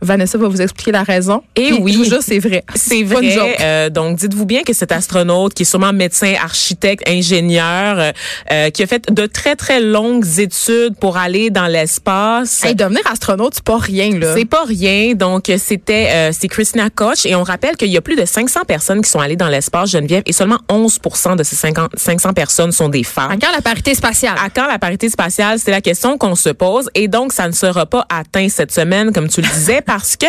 Vanessa 0.00 0.38
va 0.38 0.48
vous 0.48 0.60
expliquer 0.60 0.92
la 0.92 1.02
raison. 1.02 1.42
Et 1.56 1.68
Puis, 1.68 1.78
oui. 1.80 1.92
je 1.92 1.98
vous 1.98 2.04
jure, 2.04 2.22
c'est 2.22 2.38
vrai. 2.38 2.64
C'est 2.74 3.04
Pas 3.04 3.20
une 3.20 3.30
vrai. 3.30 3.30
joke. 3.30 3.56
Euh, 3.60 3.83
donc, 3.90 4.18
dites-vous 4.18 4.46
bien 4.46 4.62
que 4.62 4.72
cet 4.72 4.92
astronaute, 4.92 5.54
qui 5.54 5.62
est 5.62 5.66
sûrement 5.66 5.92
médecin, 5.92 6.34
architecte, 6.42 7.08
ingénieur, 7.08 7.98
euh, 7.98 8.12
euh, 8.50 8.70
qui 8.70 8.82
a 8.82 8.86
fait 8.86 9.10
de 9.10 9.26
très, 9.26 9.56
très 9.56 9.80
longues 9.80 10.26
études 10.38 10.96
pour 11.00 11.16
aller 11.16 11.50
dans 11.50 11.66
l'espace. 11.66 12.64
Hey, 12.64 12.74
devenir 12.74 13.00
astronaute, 13.10 13.54
c'est 13.54 13.64
pas 13.64 13.78
rien, 13.78 14.18
là. 14.18 14.34
C'est 14.36 14.44
pas 14.44 14.64
rien. 14.64 15.14
Donc, 15.14 15.48
euh, 15.48 15.58
c'était, 15.58 16.08
euh, 16.10 16.30
c'est 16.32 16.48
Christina 16.48 16.90
Koch. 16.90 17.26
Et 17.26 17.34
on 17.34 17.42
rappelle 17.42 17.76
qu'il 17.76 17.88
y 17.88 17.96
a 17.96 18.00
plus 18.00 18.16
de 18.16 18.24
500 18.24 18.60
personnes 18.66 19.02
qui 19.02 19.10
sont 19.10 19.20
allées 19.20 19.36
dans 19.36 19.48
l'espace, 19.48 19.90
Geneviève, 19.90 20.22
et 20.26 20.32
seulement 20.32 20.58
11% 20.68 21.36
de 21.36 21.42
ces 21.42 21.56
50 21.56 21.92
500 21.96 22.32
personnes 22.32 22.72
sont 22.72 22.88
des 22.88 23.04
femmes. 23.04 23.30
À 23.30 23.36
quand 23.36 23.52
la 23.52 23.62
parité 23.62 23.94
spatiale? 23.94 24.36
À 24.42 24.50
quand 24.50 24.66
la 24.66 24.78
parité 24.78 25.08
spatiale, 25.08 25.58
c'est 25.58 25.70
la 25.70 25.80
question 25.80 26.18
qu'on 26.18 26.34
se 26.34 26.50
pose 26.50 26.88
et 26.94 27.08
donc 27.08 27.32
ça 27.32 27.46
ne 27.48 27.52
sera 27.52 27.86
pas 27.86 28.06
atteint 28.08 28.48
cette 28.48 28.72
semaine 28.72 29.12
comme 29.12 29.28
tu 29.28 29.40
le 29.40 29.48
disais 29.48 29.80
parce 29.86 30.16
que 30.16 30.26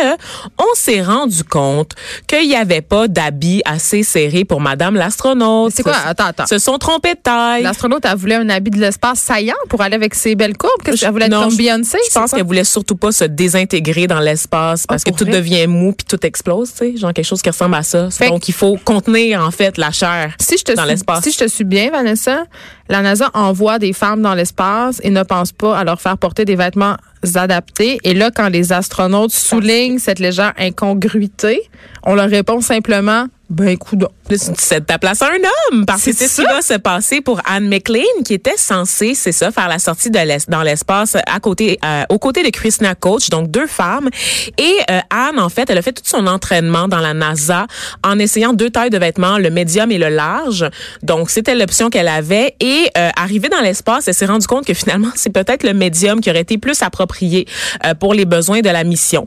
on 0.58 0.76
s'est 0.76 1.02
rendu 1.02 1.44
compte 1.44 1.92
qu'il 2.28 2.48
n'y 2.48 2.56
avait 2.56 2.82
pas 2.82 3.08
d'habits 3.08 3.45
assez 3.66 4.04
serrés 4.04 4.46
pour 4.46 4.62
madame 4.62 4.96
l'astronaute. 4.96 5.72
C'est 5.76 5.84
quoi? 5.84 5.94
Attends, 6.06 6.26
attends. 6.26 6.46
Se 6.48 6.58
sont 6.60 6.78
trompés 6.78 7.14
de 7.14 7.20
taille. 7.20 7.64
L'astronaute, 7.64 8.04
elle 8.06 8.18
voulait 8.18 8.36
un 8.36 8.50
habit 8.50 8.72
de 8.72 8.80
l'espace 8.80 9.20
saillant 9.20 9.56
pour 9.70 9.82
aller 9.82 9.96
avec 9.96 10.16
ses 10.16 10.36
belles 10.36 10.58
courbes? 10.58 10.72
Qu'est-ce 10.84 11.02
qu'elle 11.02 11.12
voulait 11.12 11.26
être 11.26 11.32
Non, 11.32 11.48
comme 11.48 11.56
Beyoncé? 11.58 11.98
Je 12.10 12.14
pense 12.14 12.32
qu'elle 12.32 12.46
voulait 12.46 12.64
surtout 12.64 12.96
pas 12.96 13.12
se 13.12 13.24
désintégrer 13.26 14.08
dans 14.08 14.20
l'espace 14.20 14.86
parce 14.88 15.02
Ah, 15.02 15.06
que 15.06 15.10
pour 15.12 15.18
tout 15.18 15.26
vrai? 15.26 15.34
devient 15.36 15.68
mou 15.68 15.94
puis 15.94 16.06
tout 16.08 16.26
explose, 16.26 16.72
tu 16.72 16.78
sais, 16.78 16.98
genre 16.98 17.14
quelque 17.14 17.26
chose 17.26 17.42
qui 17.42 17.50
ressemble 17.50 17.76
à 17.76 17.84
ça. 17.84 18.10
Fait- 18.10 18.30
donc 18.30 18.48
il 18.48 18.54
faut 18.54 18.78
contenir 18.84 19.42
en 19.46 19.52
fait 19.52 19.78
la 19.78 19.92
chair 19.92 20.34
si 20.40 20.58
je 20.58 20.64
te 20.64 20.72
dans 20.74 20.86
l'espace. 20.86 21.24
si 21.24 21.32
je 21.32 21.38
te 21.40 21.48
suis 21.48 21.64
bien, 21.64 21.90
Vanessa, 21.92 22.46
la 22.90 23.02
NASA 23.02 23.30
envoie 23.34 23.80
des 23.80 23.94
femmes 23.94 24.22
dans 24.22 24.34
l'espace 24.34 25.00
et 25.04 25.10
ne 25.10 25.24
pense 25.24 25.52
pas 25.52 25.78
à 25.78 25.84
leur 25.84 26.00
faire 26.02 26.18
porter 26.18 26.46
des 26.46 26.56
vêtements 26.56 26.96
adaptés. 27.36 27.98
Et 28.04 28.14
là, 28.14 28.30
quand 28.30 28.50
les 28.50 28.72
astronautes 28.72 29.32
soulignent 29.32 29.98
cette 30.00 30.20
légère 30.20 30.54
incongruité, 30.60 31.62
on 32.04 32.16
leur 32.16 32.30
répond 32.30 32.62
simplement, 32.62 33.26
ben. 33.50 33.78
Là, 34.00 34.08
tu 34.28 34.38
cèdes 34.58 34.86
ta 34.86 34.98
place 34.98 35.22
à 35.22 35.28
un 35.28 35.74
homme 35.74 35.86
parce 35.86 36.04
que 36.04 36.12
C'est 36.12 36.28
c'est 36.28 36.28
ce 36.28 36.42
qui 36.42 36.48
va 36.48 36.62
se 36.62 36.74
passer 36.80 37.22
pour 37.22 37.42
Anne 37.46 37.68
McLean 37.68 38.24
qui 38.26 38.34
était 38.34 38.58
censée, 38.58 39.14
c'est 39.14 39.32
ça, 39.32 39.52
faire 39.52 39.68
la 39.68 39.80
sortie 39.80 40.10
de 40.10 40.16
dans 40.50 40.64
l'espace 40.64 41.16
à 41.16 41.40
côté, 41.40 41.78
euh, 41.86 42.04
aux 42.10 42.18
côtés 42.18 42.42
de 42.42 42.50
Christina 42.50 42.96
Coach, 42.96 43.30
donc 43.30 43.52
deux 43.52 43.68
femmes. 43.68 44.10
Et 44.58 44.78
euh, 44.90 45.00
Anne, 45.10 45.40
en 45.40 45.50
fait, 45.50 45.70
elle 45.70 45.78
a 45.78 45.82
fait 45.82 45.92
tout 45.92 46.04
son 46.06 46.26
entraînement 46.26 46.88
dans 46.88 47.00
la 47.00 47.14
NASA 47.14 47.68
en 48.04 48.18
essayant 48.18 48.54
deux 48.54 48.70
tailles 48.70 48.90
de 48.90 48.98
vêtements, 48.98 49.38
le 49.38 49.50
médium 49.50 49.92
et 49.92 49.98
le 49.98 50.10
large. 50.10 50.66
Donc 51.04 51.30
c'était 51.30 51.56
l'option 51.56 51.90
qu'elle 51.90 52.08
avait. 52.08 52.56
Et 52.60 52.90
euh, 52.98 53.10
arrivée 53.16 53.50
dans 53.50 53.62
l'espace, 53.62 54.08
elle 54.08 54.14
s'est 54.14 54.26
rendue 54.26 54.48
compte 54.48 54.66
que 54.66 54.74
finalement 54.74 55.12
c'est 55.16 55.32
peut-être 55.32 55.64
le 55.64 55.74
médium 55.74 56.22
qui 56.22 56.30
aurait 56.30 56.42
été 56.42 56.58
plus 56.58 56.82
approprié 56.82 57.46
euh, 57.86 57.94
pour 57.94 58.14
les 58.14 58.26
besoins 58.26 58.62
de 58.62 58.70
la 58.70 58.84
mission 58.84 59.26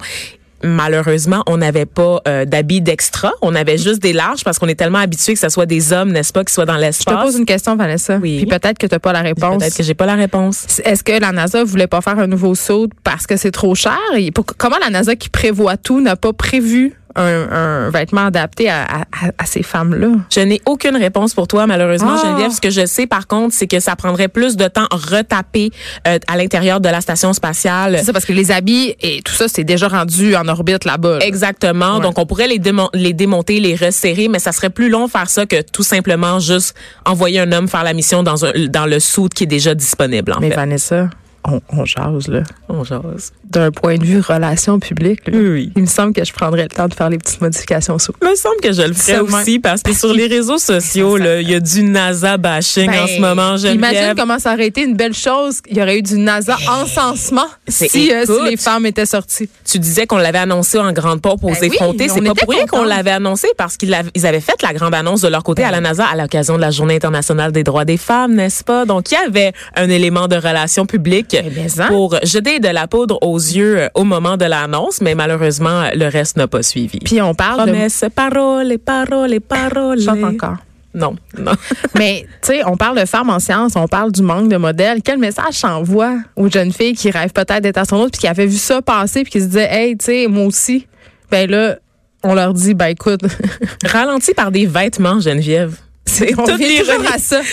malheureusement, 0.63 1.43
on 1.47 1.59
n'avait 1.59 1.87
pas 1.87 2.21
euh, 2.27 2.45
d'habits 2.45 2.81
d'extra. 2.81 3.33
On 3.43 3.55
avait 3.55 3.79
juste 3.79 4.01
des 4.03 4.13
larges 4.13 4.45
parce 4.45 4.59
qu'on 4.59 4.69
est 4.69 4.75
tellement 4.75 4.99
habitué 4.99 5.35
que 5.35 5.41
ce 5.41 5.49
soit 5.49 5.67
des 5.67 5.93
hommes, 5.93 6.13
n'est-ce 6.13 6.33
pas, 6.33 6.45
qui 6.45 6.53
soient 6.53 6.65
dans 6.67 6.75
Je 6.75 6.79
te 6.81 6.85
l'espace. 6.85 7.23
pose 7.25 7.37
une 7.37 7.47
question, 7.47 7.77
Vanessa. 7.77 8.19
Oui. 8.23 8.39
Puis 8.39 8.47
peut-être 8.47 8.79
que 8.79 8.87
tu 8.87 8.95
n'as 8.95 8.99
pas 8.99 9.13
la 9.13 9.23
réponse. 9.23 9.59
Peut-être 9.59 9.77
que 9.77 9.83
j'ai 9.83 9.95
pas 9.95 10.07
la 10.07 10.15
réponse. 10.15 10.81
Est-ce 10.85 11.03
que 11.05 11.13
la 11.21 11.33
NASA 11.33 11.65
voulait 11.65 11.87
pas 11.87 12.01
faire 12.01 12.19
un 12.19 12.27
nouveau 12.27 12.55
saut 12.55 12.89
parce 13.05 13.27
que 13.27 13.37
c'est 13.37 13.51
trop 13.53 13.75
cher? 13.75 13.99
Et 14.17 14.31
pour- 14.31 14.47
comment 14.47 14.79
la 14.81 14.91
NASA 14.91 15.17
qui 15.17 15.29
prévoit 15.29 15.77
tout 15.77 16.01
n'a 16.01 16.17
pas 16.17 16.33
prévu 16.33 16.95
un, 17.17 17.51
un 17.51 17.91
vêtement 17.91 18.27
adapté 18.27 18.69
à, 18.71 18.83
à- 18.85 19.31
à 19.39 19.47
ces 19.47 19.63
femmes-là? 19.63 20.09
Je 20.33 20.41
n'ai 20.41 20.61
aucune 20.67 20.97
réponse 20.97 21.35
pour 21.35 21.49
toi, 21.49 21.67
malheureusement, 21.67 22.15
Ah. 22.19 22.23
Geneviève. 22.27 22.51
Ce 22.53 22.61
que 22.61 22.71
je 22.71 22.87
sais, 22.87 23.07
par 23.07 23.27
contre, 23.27 23.55
c'est 23.55 23.67
que 23.67 23.81
ça 23.81 23.97
prendrait 23.97 24.29
plus 24.29 24.57
de 24.57 24.67
temps 24.69 24.87
retaper 24.91 25.71
euh, 26.07 26.19
à 26.27 26.37
l'intérieur 26.37 26.81
de 26.81 26.89
la 26.89 27.01
station 27.01 27.33
spatiale. 27.33 27.97
C'est 27.99 28.05
ça, 28.05 28.13
parce 28.13 28.25
que 28.25 28.33
les 28.33 28.51
habits 28.51 28.95
et 29.01 29.23
tout 29.23 29.33
ça, 29.35 29.49
c'est 29.49 29.65
déjà 29.65 29.89
rendu 29.89 30.37
en 30.37 30.47
orbite 30.49 30.85
là-bas. 30.85 31.19
là. 31.19 31.27
Exactement. 31.27 31.97
Ouais. 31.97 32.03
Donc, 32.03 32.19
on 32.19 32.27
pourrait 32.27 32.49
les, 32.49 32.59
démon- 32.59 32.91
les 32.95 33.13
démonter, 33.13 33.61
les 33.61 33.75
resserrer, 33.75 34.29
mais 34.29 34.39
ça 34.39 34.53
serait 34.53 34.71
plus 34.71 34.89
long 34.89 35.09
faire 35.09 35.29
ça 35.31 35.47
que 35.47 35.63
tout 35.63 35.83
simplement 35.83 36.39
juste 36.41 36.75
envoyer 37.07 37.41
un 37.41 37.51
homme 37.53 37.69
faire 37.69 37.85
la 37.85 37.95
mission 37.95 38.23
dans, 38.23 38.45
un, 38.45 38.53
dans 38.69 38.87
le 38.87 39.01
suit 39.01 39.29
qui 39.35 39.45
est 39.45 39.47
déjà 39.49 39.75
disponible, 39.75 40.33
en 40.33 40.41
Mais 40.41 40.51
fait. 40.51 40.57
Vanessa, 40.57 41.09
on, 41.45 41.61
on 41.71 41.85
jase, 41.85 42.29
là. 42.29 42.43
On 42.69 42.85
jase. 42.85 43.33
D'un 43.45 43.71
point 43.71 43.97
de 43.97 44.05
vue 44.05 44.21
relations 44.21 44.79
publiques, 44.79 45.27
là, 45.27 45.39
Oui. 45.39 45.73
il 45.77 45.83
me 45.83 45.87
semble 45.87 46.13
que 46.13 46.25
je 46.25 46.33
prendrais 46.33 46.63
le 46.65 46.69
temps 46.69 46.89
de 46.89 46.95
faire 46.95 47.09
les 47.09 47.19
petites 47.19 47.41
modifications 47.41 47.99
sous. 47.99 48.13
me 48.23 48.35
semble 48.35 48.57
que 48.63 48.73
je 48.73 48.83
le 48.83 48.93
ferais 48.93 49.21
aussi 49.21 49.59
parce 49.59 49.83
que 49.83 49.95
sur 49.95 50.13
les 50.13 50.27
réseaux 50.27 50.59
sociaux, 50.59 51.17
il 51.19 51.49
y 51.49 51.55
a 51.55 51.61
du 51.61 51.83
NASA 51.83 52.37
bashing 52.37 52.91
en 52.91 53.07
ce 53.07 53.21
moment, 53.21 53.53
Ben, 53.57 53.73
Imagine 53.75 53.97
Geneviève. 53.97 54.17
comment 54.17 54.39
ça 54.39 54.53
aurait 54.55 54.67
été 54.67 54.83
une 54.83 54.95
belle 54.97 55.15
chose. 55.15 55.61
Il 55.71 55.77
y 55.79 55.83
aurait 55.83 55.99
eu 55.99 56.03
du 56.03 56.19
NASA 56.19 56.57
encensement 56.69 57.47
C'est- 57.67 57.89
si, 57.89 58.13
euh, 58.13 58.25
si 58.27 58.51
les 58.51 58.57
femmes 58.57 58.87
étaient 58.87 59.07
sorties. 59.07 59.49
Tu 59.65 59.79
disais 59.79 60.07
qu'on 60.07 60.17
l'avait 60.19 60.39
annoncé 60.39 60.79
en 60.79 60.93
grande 60.93 61.21
pompe 61.23 61.45
aux 61.45 61.49
Ben 61.49 61.57
oui, 61.63 61.69
effrontés. 61.69 62.11
on 62.11 62.15
C'est 62.15 62.21
pas 62.23 62.35
pour 62.35 62.51
rien 62.51 62.67
qu'on 62.67 62.85
l'avait 62.85 63.11
annoncé 63.13 63.49
parce 63.57 63.77
qu'ils 63.77 63.95
avaient, 63.95 64.41
fait 64.41 64.61
la 64.63 64.73
grande 64.75 64.95
annonce 64.95 65.21
de 65.23 65.29
leur 65.29 65.43
côté 65.43 65.65
à 65.65 65.71
la 65.71 65.81
NASA 65.81 66.05
à 66.05 66.17
l'occasion 66.17 66.57
de 66.57 66.61
la 66.61 66.71
Journée 66.71 66.97
internationale 66.97 67.53
des 67.53 67.65
droits 67.65 67.85
des 67.85 67.97
femmes, 67.97 68.35
n'est-ce 68.35 68.63
pas? 68.65 68.85
Donc, 68.85 69.11
il 69.11 69.15
y 69.15 69.17
avait 69.17 69.53
un 69.77 69.89
élément 69.89 70.29
de 70.29 70.37
relation 70.37 70.87
publique 70.87 71.28
Eh 71.33 71.51
ben, 71.51 71.69
pour 71.89 72.17
jeter 72.23 72.61
de 72.61 72.69
la 72.69 72.87
poudre 72.87 73.19
aux 73.23 73.39
yeux 73.39 73.79
euh, 73.79 73.89
au 73.95 74.05
moment 74.05 74.37
de 74.37 74.45
l'annonce, 74.45 75.01
mais 75.01 75.15
malheureusement, 75.15 75.85
le 75.95 76.07
reste 76.09 76.37
n'a 76.37 76.47
pas 76.47 76.63
suivi. 76.63 76.99
Puis 77.01 77.21
on 77.21 77.35
parle 77.35 77.67
de... 77.67 77.73
Promesses, 77.73 78.05
paroles, 78.15 78.79
paroles, 78.79 79.41
paroles. 79.41 80.01
Chante 80.01 80.25
encore. 80.25 80.57
Non, 80.95 81.17
non. 81.39 81.53
Mais, 81.99 82.27
tu 82.43 82.49
sais, 82.49 82.63
on 82.67 82.77
parle 82.77 82.99
de 82.99 83.05
femmes 83.05 83.31
en 83.31 83.39
sciences, 83.39 83.75
on 83.77 83.87
parle 83.87 84.11
du 84.11 84.23
manque 84.23 84.49
de 84.49 84.57
modèles. 84.57 85.01
Quel 85.05 85.19
message 85.19 85.55
s'envoie 85.55 86.17
aux 86.35 86.49
jeunes 86.49 86.73
filles 86.73 86.95
qui 86.95 87.11
rêvent 87.11 87.33
peut-être 87.33 87.61
d'être 87.61 87.79
astronautes 87.79 88.13
puis 88.13 88.21
qui 88.21 88.27
avaient 88.27 88.47
vu 88.47 88.57
ça 88.57 88.81
passer 88.83 89.23
puis 89.23 89.33
qui 89.33 89.41
se 89.41 89.47
disaient, 89.47 89.69
hey, 89.71 89.97
tu 89.97 90.07
sais, 90.07 90.27
moi 90.29 90.45
aussi. 90.45 90.87
Ben 91.31 91.49
là, 91.49 91.77
on 92.25 92.35
leur 92.35 92.55
dit, 92.55 92.75
ben 92.75 92.87
écoute, 92.87 93.21
Ralenti 93.85 94.35
par 94.35 94.51
des 94.51 94.67
vêtements, 94.67 95.21
Geneviève. 95.21 95.77
C'est 96.19 96.35
toute 96.35 96.59
l'ironie- 96.59 97.07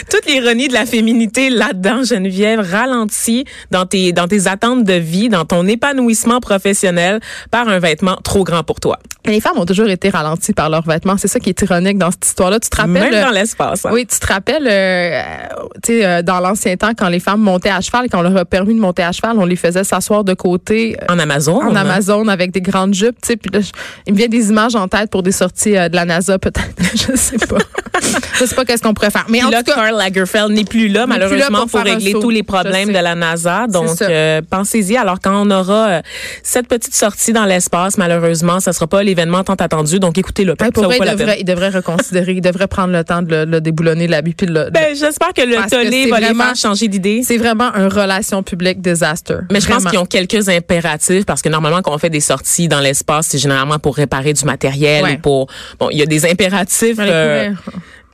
toute 0.09 0.25
l'ironie 0.27 0.67
de 0.67 0.73
la 0.73 0.85
féminité 0.85 1.49
là-dedans, 1.49 2.03
Geneviève, 2.03 2.59
ralenti 2.59 3.45
dans 3.71 3.85
tes, 3.85 4.11
dans 4.13 4.27
tes 4.27 4.47
attentes 4.47 4.83
de 4.83 4.93
vie, 4.93 5.29
dans 5.29 5.45
ton 5.45 5.65
épanouissement 5.67 6.39
professionnel 6.39 7.19
par 7.51 7.67
un 7.67 7.79
vêtement 7.79 8.17
trop 8.23 8.43
grand 8.43 8.63
pour 8.63 8.79
toi. 8.79 8.99
Les 9.25 9.39
femmes 9.41 9.57
ont 9.57 9.65
toujours 9.65 9.89
été 9.89 10.09
ralenties 10.09 10.53
par 10.53 10.69
leurs 10.69 10.83
vêtements. 10.87 11.17
C'est 11.17 11.27
ça 11.27 11.39
qui 11.39 11.49
est 11.49 11.61
ironique 11.61 11.97
dans 11.97 12.11
cette 12.11 12.25
histoire-là. 12.27 12.59
Tu 12.59 12.69
te 12.69 12.77
rappelles? 12.77 12.93
Même 12.93 13.13
euh, 13.13 13.23
dans 13.23 13.31
l'espace. 13.31 13.83
hein. 13.85 13.89
Oui, 13.91 14.05
tu 14.05 14.19
te 14.19 14.27
rappelles, 14.27 14.67
euh, 14.69 15.21
tu 15.83 15.93
sais, 15.93 16.05
euh, 16.05 16.21
dans 16.21 16.39
l'ancien 16.39 16.75
temps, 16.77 16.91
quand 16.95 17.09
les 17.09 17.19
femmes 17.19 17.41
montaient 17.41 17.69
à 17.71 17.81
cheval 17.81 18.05
et 18.05 18.09
qu'on 18.09 18.21
leur 18.21 18.37
a 18.37 18.45
permis 18.45 18.75
de 18.75 18.79
monter 18.79 19.01
à 19.03 19.11
cheval, 19.11 19.37
on 19.39 19.45
les 19.45 19.55
faisait 19.55 19.83
s'asseoir 19.83 20.23
de 20.23 20.33
côté 20.35 20.95
euh, 21.01 21.13
En 21.13 21.17
Amazon. 21.17 21.55
en 21.61 21.75
hein. 21.75 21.75
Amazon 21.75 22.27
avec 22.27 22.51
des 22.51 22.61
grandes 22.61 22.93
jupes, 22.93 23.17
tu 23.21 23.29
sais. 23.29 23.35
Puis 23.37 23.49
il 24.05 24.13
me 24.13 24.17
vient 24.17 24.27
des 24.27 24.49
images 24.49 24.75
en 24.75 24.87
tête 24.87 25.09
pour 25.09 25.23
des 25.23 25.31
sorties 25.31 25.71
de 25.71 25.95
la 25.95 26.05
NASA, 26.05 26.37
peut-être. 26.37 26.69
je 26.93 27.15
sais 27.15 27.37
pas. 27.47 27.57
je 28.39 28.45
sais 28.45 28.54
pas 28.55 28.65
qu'est-ce 28.65 28.81
qu'on 28.81 28.93
pourrait 28.93 29.11
faire. 29.11 29.25
Mais 29.29 29.43
en 29.43 29.49
là, 29.49 29.59
tout 29.63 29.71
cas, 29.71 29.75
Karl 29.75 29.97
Lagerfeld 29.97 30.51
n'est 30.51 30.63
plus 30.63 30.87
là, 30.87 31.05
N'est 31.05 31.13
plus 31.15 31.19
là 31.19 31.27
malheureusement, 31.49 31.67
pour 31.67 31.79
régler 31.81 32.11
saut. 32.13 32.21
tous 32.21 32.29
les 32.29 32.43
problèmes 32.43 32.87
sais. 32.87 32.93
de 32.93 32.99
la 32.99 33.15
NASA. 33.15 33.67
Donc, 33.67 34.01
euh, 34.01 34.41
pensez-y. 34.49 34.97
Alors, 34.97 35.19
quand 35.21 35.33
on 35.45 35.49
aura 35.51 35.87
euh, 35.87 36.01
cette 36.43 36.67
petite 36.67 36.95
sortie 36.95 37.33
dans 37.33 37.45
l'espace, 37.45 37.97
malheureusement, 37.97 38.59
ça 38.59 38.73
sera 38.73 38.87
pas 38.87 39.03
l'événement 39.03 39.43
tant 39.43 39.53
attendu. 39.55 39.99
Donc, 39.99 40.17
écoutez-le. 40.17 40.55
ça 40.59 40.71
pour 40.71 40.85
vrai, 40.85 40.97
il 41.01 41.09
devrait, 41.11 41.37
il 41.39 41.45
devrait 41.45 41.69
reconsidérer, 41.69 42.33
il 42.33 42.41
devrait 42.41 42.67
prendre 42.67 42.93
le 42.93 43.03
temps 43.03 43.21
de 43.21 43.29
le, 43.35 43.45
le 43.45 43.61
déboulonner, 43.61 44.07
l'habit, 44.07 44.33
puis 44.33 44.47
de 44.47 44.53
le- 44.53 44.69
Ben, 44.71 44.95
j'espère 44.95 45.33
que 45.33 45.41
le 45.41 45.55
Parce 45.55 45.71
tollé 45.71 46.07
va 46.09 46.19
les 46.19 46.25
vraiment- 46.27 46.43
faire 46.45 46.55
changer 46.55 46.87
d'idée. 46.87 47.21
c'est 47.23 47.37
vraiment 47.37 47.71
un 47.73 47.89
relation 47.89 48.43
publique 48.43 48.81
disaster. 48.81 49.37
Mais 49.51 49.59
je 49.59 49.67
pense 49.67 49.85
qu'ils 49.85 49.99
ont 49.99 50.05
quelques 50.05 50.47
impératifs 50.49 51.25
parce 51.25 51.41
que 51.41 51.49
normalement 51.49 51.81
quand 51.81 51.93
on 51.93 51.97
fait 51.97 52.09
des 52.09 52.19
sorties 52.19 52.67
dans 52.67 52.79
l'espace, 52.79 53.27
c'est 53.27 53.37
généralement 53.37 53.79
pour 53.79 53.95
réparer 53.95 54.33
du 54.33 54.45
matériel 54.45 55.03
Ouais. 55.03 55.13
ou 55.13 55.17
pour 55.19 55.47
bon, 55.79 55.89
il 55.91 55.97
y 55.97 56.01
a 56.01 56.05
des 56.05 56.25
impératifs 56.25 56.97
Ouais, 56.97 57.05
euh, 57.09 57.51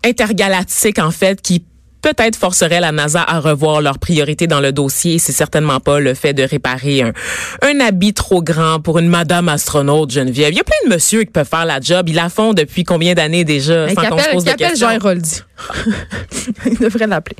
pourraient. 0.01 0.09
intergalactiques 0.09 0.99
en 0.99 1.11
fait 1.11 1.41
qui 1.41 1.63
peut-être 2.01 2.35
forceraient 2.35 2.79
la 2.79 2.91
NASA 2.91 3.21
à 3.21 3.39
revoir 3.39 3.81
leurs 3.81 3.99
priorités 3.99 4.47
dans 4.47 4.59
le 4.59 4.71
dossier. 4.71 5.19
C'est 5.19 5.31
certainement 5.31 5.79
pas 5.79 5.99
le 5.99 6.13
fait 6.13 6.33
de 6.33 6.43
réparer 6.43 7.03
un, 7.03 7.13
un 7.61 7.79
habit 7.79 8.13
trop 8.13 8.41
grand 8.41 8.79
pour 8.79 8.97
une 8.99 9.07
madame 9.07 9.49
astronaute 9.49 10.11
Geneviève. 10.11 10.51
Il 10.51 10.57
y 10.57 10.59
a 10.59 10.63
plein 10.63 10.89
de 10.89 10.93
monsieur 10.95 11.19
qui 11.23 11.31
peuvent 11.31 11.47
faire 11.47 11.65
la 11.65 11.79
job. 11.79 12.09
Ils 12.09 12.15
la 12.15 12.29
font 12.29 12.53
depuis 12.53 12.83
combien 12.83 13.13
d'années 13.13 13.43
déjà 13.43 13.87
Hey, 13.87 13.95
sans 13.95 14.09
qu'on 14.09 14.17
se 14.17 14.29
pose 14.31 14.43
de 14.43 14.51
questions? 14.53 14.87
Jean 14.87 14.95
Héroldi. 14.95 15.41
Il 16.65 16.77
devrait 16.77 17.07
l'appeler. 17.07 17.35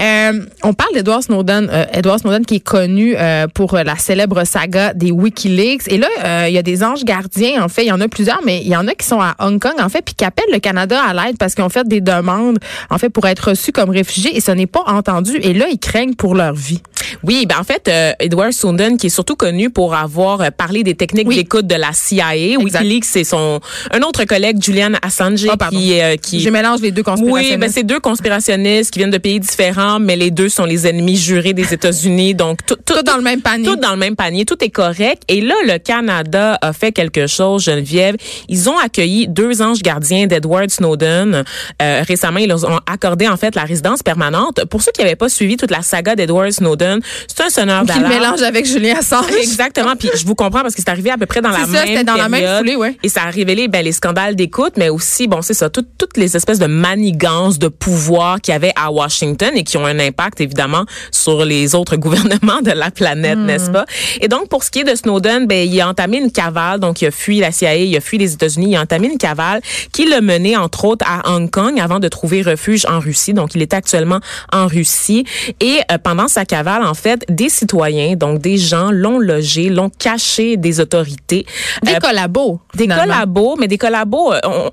Euh, 0.00 0.46
on 0.62 0.72
parle 0.72 0.94
d'Edward 0.94 1.22
Snowden. 1.22 1.68
Euh, 1.72 2.18
Snowden 2.18 2.44
qui 2.44 2.56
est 2.56 2.60
connu 2.60 3.14
euh, 3.16 3.46
pour 3.48 3.76
la 3.76 3.96
célèbre 3.96 4.44
saga 4.44 4.94
des 4.94 5.10
WikiLeaks. 5.10 5.88
Et 5.88 5.98
là, 5.98 6.48
il 6.48 6.54
y 6.54 6.58
a 6.58 6.62
des 6.62 6.82
anges 6.82 7.04
gardiens. 7.04 7.62
En 7.62 7.68
fait, 7.68 7.84
il 7.84 7.88
y 7.88 7.92
en 7.92 8.00
a 8.00 8.08
plusieurs, 8.08 8.40
mais 8.44 8.60
il 8.60 8.68
y 8.68 8.76
en 8.76 8.86
a 8.88 8.94
qui 8.94 9.06
sont 9.06 9.20
à 9.20 9.34
Hong 9.38 9.60
Kong, 9.60 9.74
en 9.78 9.88
fait, 9.88 10.02
puis 10.02 10.14
qui 10.14 10.24
appellent 10.24 10.52
le 10.52 10.60
Canada 10.60 11.00
à 11.02 11.12
l'aide 11.14 11.36
parce 11.38 11.54
qu'ils 11.54 11.64
ont 11.64 11.68
fait 11.68 11.86
des 11.86 12.00
demandes, 12.00 12.58
en 12.90 12.98
fait, 12.98 13.10
pour 13.10 13.26
être 13.26 13.50
reçus 13.50 13.72
comme 13.72 13.90
réfugiés. 13.90 14.36
Et 14.36 14.40
ce 14.40 14.52
n'est 14.52 14.66
pas 14.66 14.84
entendu. 14.86 15.36
Et 15.42 15.52
là, 15.52 15.66
ils 15.70 15.78
craignent 15.78 16.14
pour 16.14 16.34
leur 16.34 16.54
vie. 16.54 16.82
Oui, 17.22 17.46
ben 17.46 17.56
en 17.60 17.64
fait, 17.64 17.88
euh, 17.88 18.12
Edward 18.20 18.52
Snowden, 18.52 18.96
qui 18.96 19.06
est 19.06 19.10
surtout 19.10 19.36
connu 19.36 19.70
pour 19.70 19.94
avoir 19.94 20.40
euh, 20.40 20.48
parlé 20.56 20.82
des 20.82 20.94
techniques 20.94 21.28
d'écoute 21.28 21.66
de 21.66 21.74
la 21.74 21.92
CIA. 21.92 22.58
WikiLeaks, 22.58 23.04
c'est 23.04 23.24
son 23.24 23.60
un 23.90 24.02
autre 24.02 24.24
collègue, 24.24 24.62
Julian 24.62 24.92
Assange, 25.02 25.46
oh, 25.48 25.56
qui, 25.70 26.00
euh, 26.00 26.16
qui. 26.16 26.40
Je 26.40 26.50
mélange 26.50 26.80
les 26.80 26.90
deux 26.90 27.02
conspirationnistes. 27.02 27.52
Oui, 27.52 27.56
ben 27.58 27.70
c'est 27.70 27.82
deux 27.82 28.00
conspirationnistes 28.00 28.90
qui 28.90 28.98
viennent 28.98 29.10
de 29.10 29.18
pays 29.18 29.40
différents, 29.40 29.98
mais 29.98 30.16
les 30.16 30.30
deux 30.30 30.48
sont 30.48 30.64
les 30.64 30.86
ennemis 30.86 31.16
jurés 31.16 31.52
des 31.52 31.72
États-Unis. 31.72 32.34
Donc 32.34 32.64
tout, 32.66 32.76
tout, 32.84 33.02
dans 33.02 33.16
le 33.16 33.22
même 33.22 33.40
panier. 33.40 33.66
Tout 33.66 33.76
dans 33.76 33.92
le 33.92 33.98
même 33.98 34.16
panier. 34.16 34.44
Tout 34.44 34.62
est 34.62 34.70
correct. 34.70 35.22
Et 35.28 35.40
là, 35.40 35.54
le 35.64 35.78
Canada 35.78 36.58
a 36.60 36.72
fait 36.72 36.92
quelque 36.92 37.26
chose, 37.26 37.64
Geneviève. 37.64 38.16
Ils 38.48 38.68
ont 38.68 38.78
accueilli 38.78 39.28
deux 39.28 39.62
anges 39.62 39.82
gardiens 39.82 40.26
d'Edward 40.26 40.70
Snowden. 40.70 41.44
Euh, 41.82 42.02
récemment, 42.06 42.38
ils 42.38 42.48
leur 42.48 42.64
ont 42.64 42.80
accordé 42.90 43.28
en 43.28 43.36
fait 43.36 43.54
la 43.54 43.64
résidence 43.64 44.02
permanente. 44.02 44.64
Pour 44.66 44.82
ceux 44.82 44.92
qui 44.92 45.02
n'avaient 45.02 45.16
pas 45.16 45.28
suivi 45.28 45.56
toute 45.56 45.70
la 45.70 45.82
saga 45.82 46.14
d'Edward 46.16 46.50
Snowden, 46.50 46.95
c'est 47.28 47.42
un 47.44 47.48
sonneur 47.50 47.84
d'alarme. 47.84 48.04
Qui 48.04 48.18
mélange 48.18 48.42
avec 48.42 48.66
Julien 48.66 48.96
Assange. 48.98 49.30
Exactement. 49.40 49.94
Puis 49.96 50.10
je 50.14 50.24
vous 50.26 50.34
comprends 50.34 50.62
parce 50.62 50.74
que 50.74 50.82
c'est 50.84 50.90
arrivé 50.90 51.10
à 51.10 51.16
peu 51.18 51.26
près 51.26 51.40
dans 51.40 51.50
la 51.50 51.60
ça, 51.60 51.66
même 51.84 52.04
dans 52.04 52.14
période. 52.14 52.16
la 52.18 52.28
même 52.28 52.58
foulée, 52.58 52.76
ouais. 52.76 52.96
Et 53.02 53.08
ça 53.08 53.22
a 53.24 53.30
révélé 53.30 53.68
ben, 53.68 53.84
les 53.84 53.92
scandales 53.92 54.36
d'écoute, 54.36 54.74
mais 54.76 54.88
aussi, 54.88 55.28
bon, 55.28 55.42
c'est 55.42 55.54
ça, 55.54 55.70
tout, 55.70 55.84
toutes 55.98 56.16
les 56.16 56.36
espèces 56.36 56.58
de 56.58 56.66
manigances 56.66 57.58
de 57.58 57.68
pouvoir 57.68 58.40
qu'il 58.40 58.52
y 58.52 58.54
avait 58.56 58.72
à 58.76 58.90
Washington 58.90 59.50
et 59.54 59.64
qui 59.64 59.76
ont 59.76 59.86
un 59.86 59.98
impact, 59.98 60.40
évidemment, 60.40 60.84
sur 61.10 61.44
les 61.44 61.74
autres 61.74 61.96
gouvernements 62.06 62.62
de 62.62 62.70
la 62.72 62.90
planète, 62.90 63.36
Hmm. 63.38 63.46
n'est-ce 63.46 63.70
pas? 63.70 63.84
Et 64.20 64.28
donc, 64.28 64.48
pour 64.48 64.62
ce 64.64 64.70
qui 64.70 64.80
est 64.80 64.84
de 64.84 64.94
Snowden, 64.94 65.46
ben, 65.46 65.68
il 65.68 65.80
a 65.80 65.88
entamé 65.88 66.18
une 66.18 66.30
cavale, 66.30 66.80
donc 66.80 67.02
il 67.02 67.06
a 67.06 67.10
fui 67.10 67.38
la 67.40 67.50
CIA, 67.52 67.76
il 67.76 67.96
a 67.96 68.00
fui 68.00 68.18
les 68.18 68.32
États-Unis, 68.32 68.70
il 68.70 68.76
a 68.76 68.80
entamé 68.82 69.08
une 69.08 69.18
cavale 69.18 69.60
qui 69.92 70.06
l'a 70.06 70.20
mené, 70.20 70.56
entre 70.56 70.84
autres, 70.84 71.04
à 71.08 71.34
Hong 71.34 71.50
Kong 71.50 71.78
avant 71.80 71.98
de 71.98 72.08
trouver 72.08 72.42
refuge 72.42 72.86
en 72.86 73.00
Russie. 73.00 73.34
Donc, 73.34 73.54
il 73.54 73.62
est 73.62 73.74
actuellement 73.74 74.20
en 74.52 74.66
Russie. 74.66 75.24
Et 75.60 75.78
euh, 75.90 75.98
pendant 75.98 76.28
sa 76.28 76.44
cavale, 76.44 76.82
en 76.86 76.94
fait, 76.94 77.24
des 77.28 77.48
citoyens, 77.48 78.16
donc 78.16 78.40
des 78.40 78.56
gens 78.56 78.90
l'ont 78.90 79.18
logé, 79.18 79.68
l'ont 79.68 79.90
caché 79.90 80.56
des 80.56 80.80
autorités. 80.80 81.44
Des 81.82 81.94
Euh, 81.94 81.98
collabos. 82.00 82.60
des 82.74 82.84
finalement. 82.84 83.04
collabos, 83.04 83.56
mais 83.58 83.68
des 83.68 83.78
collabos, 83.78 84.32
euh, 84.32 84.40
on, 84.44 84.70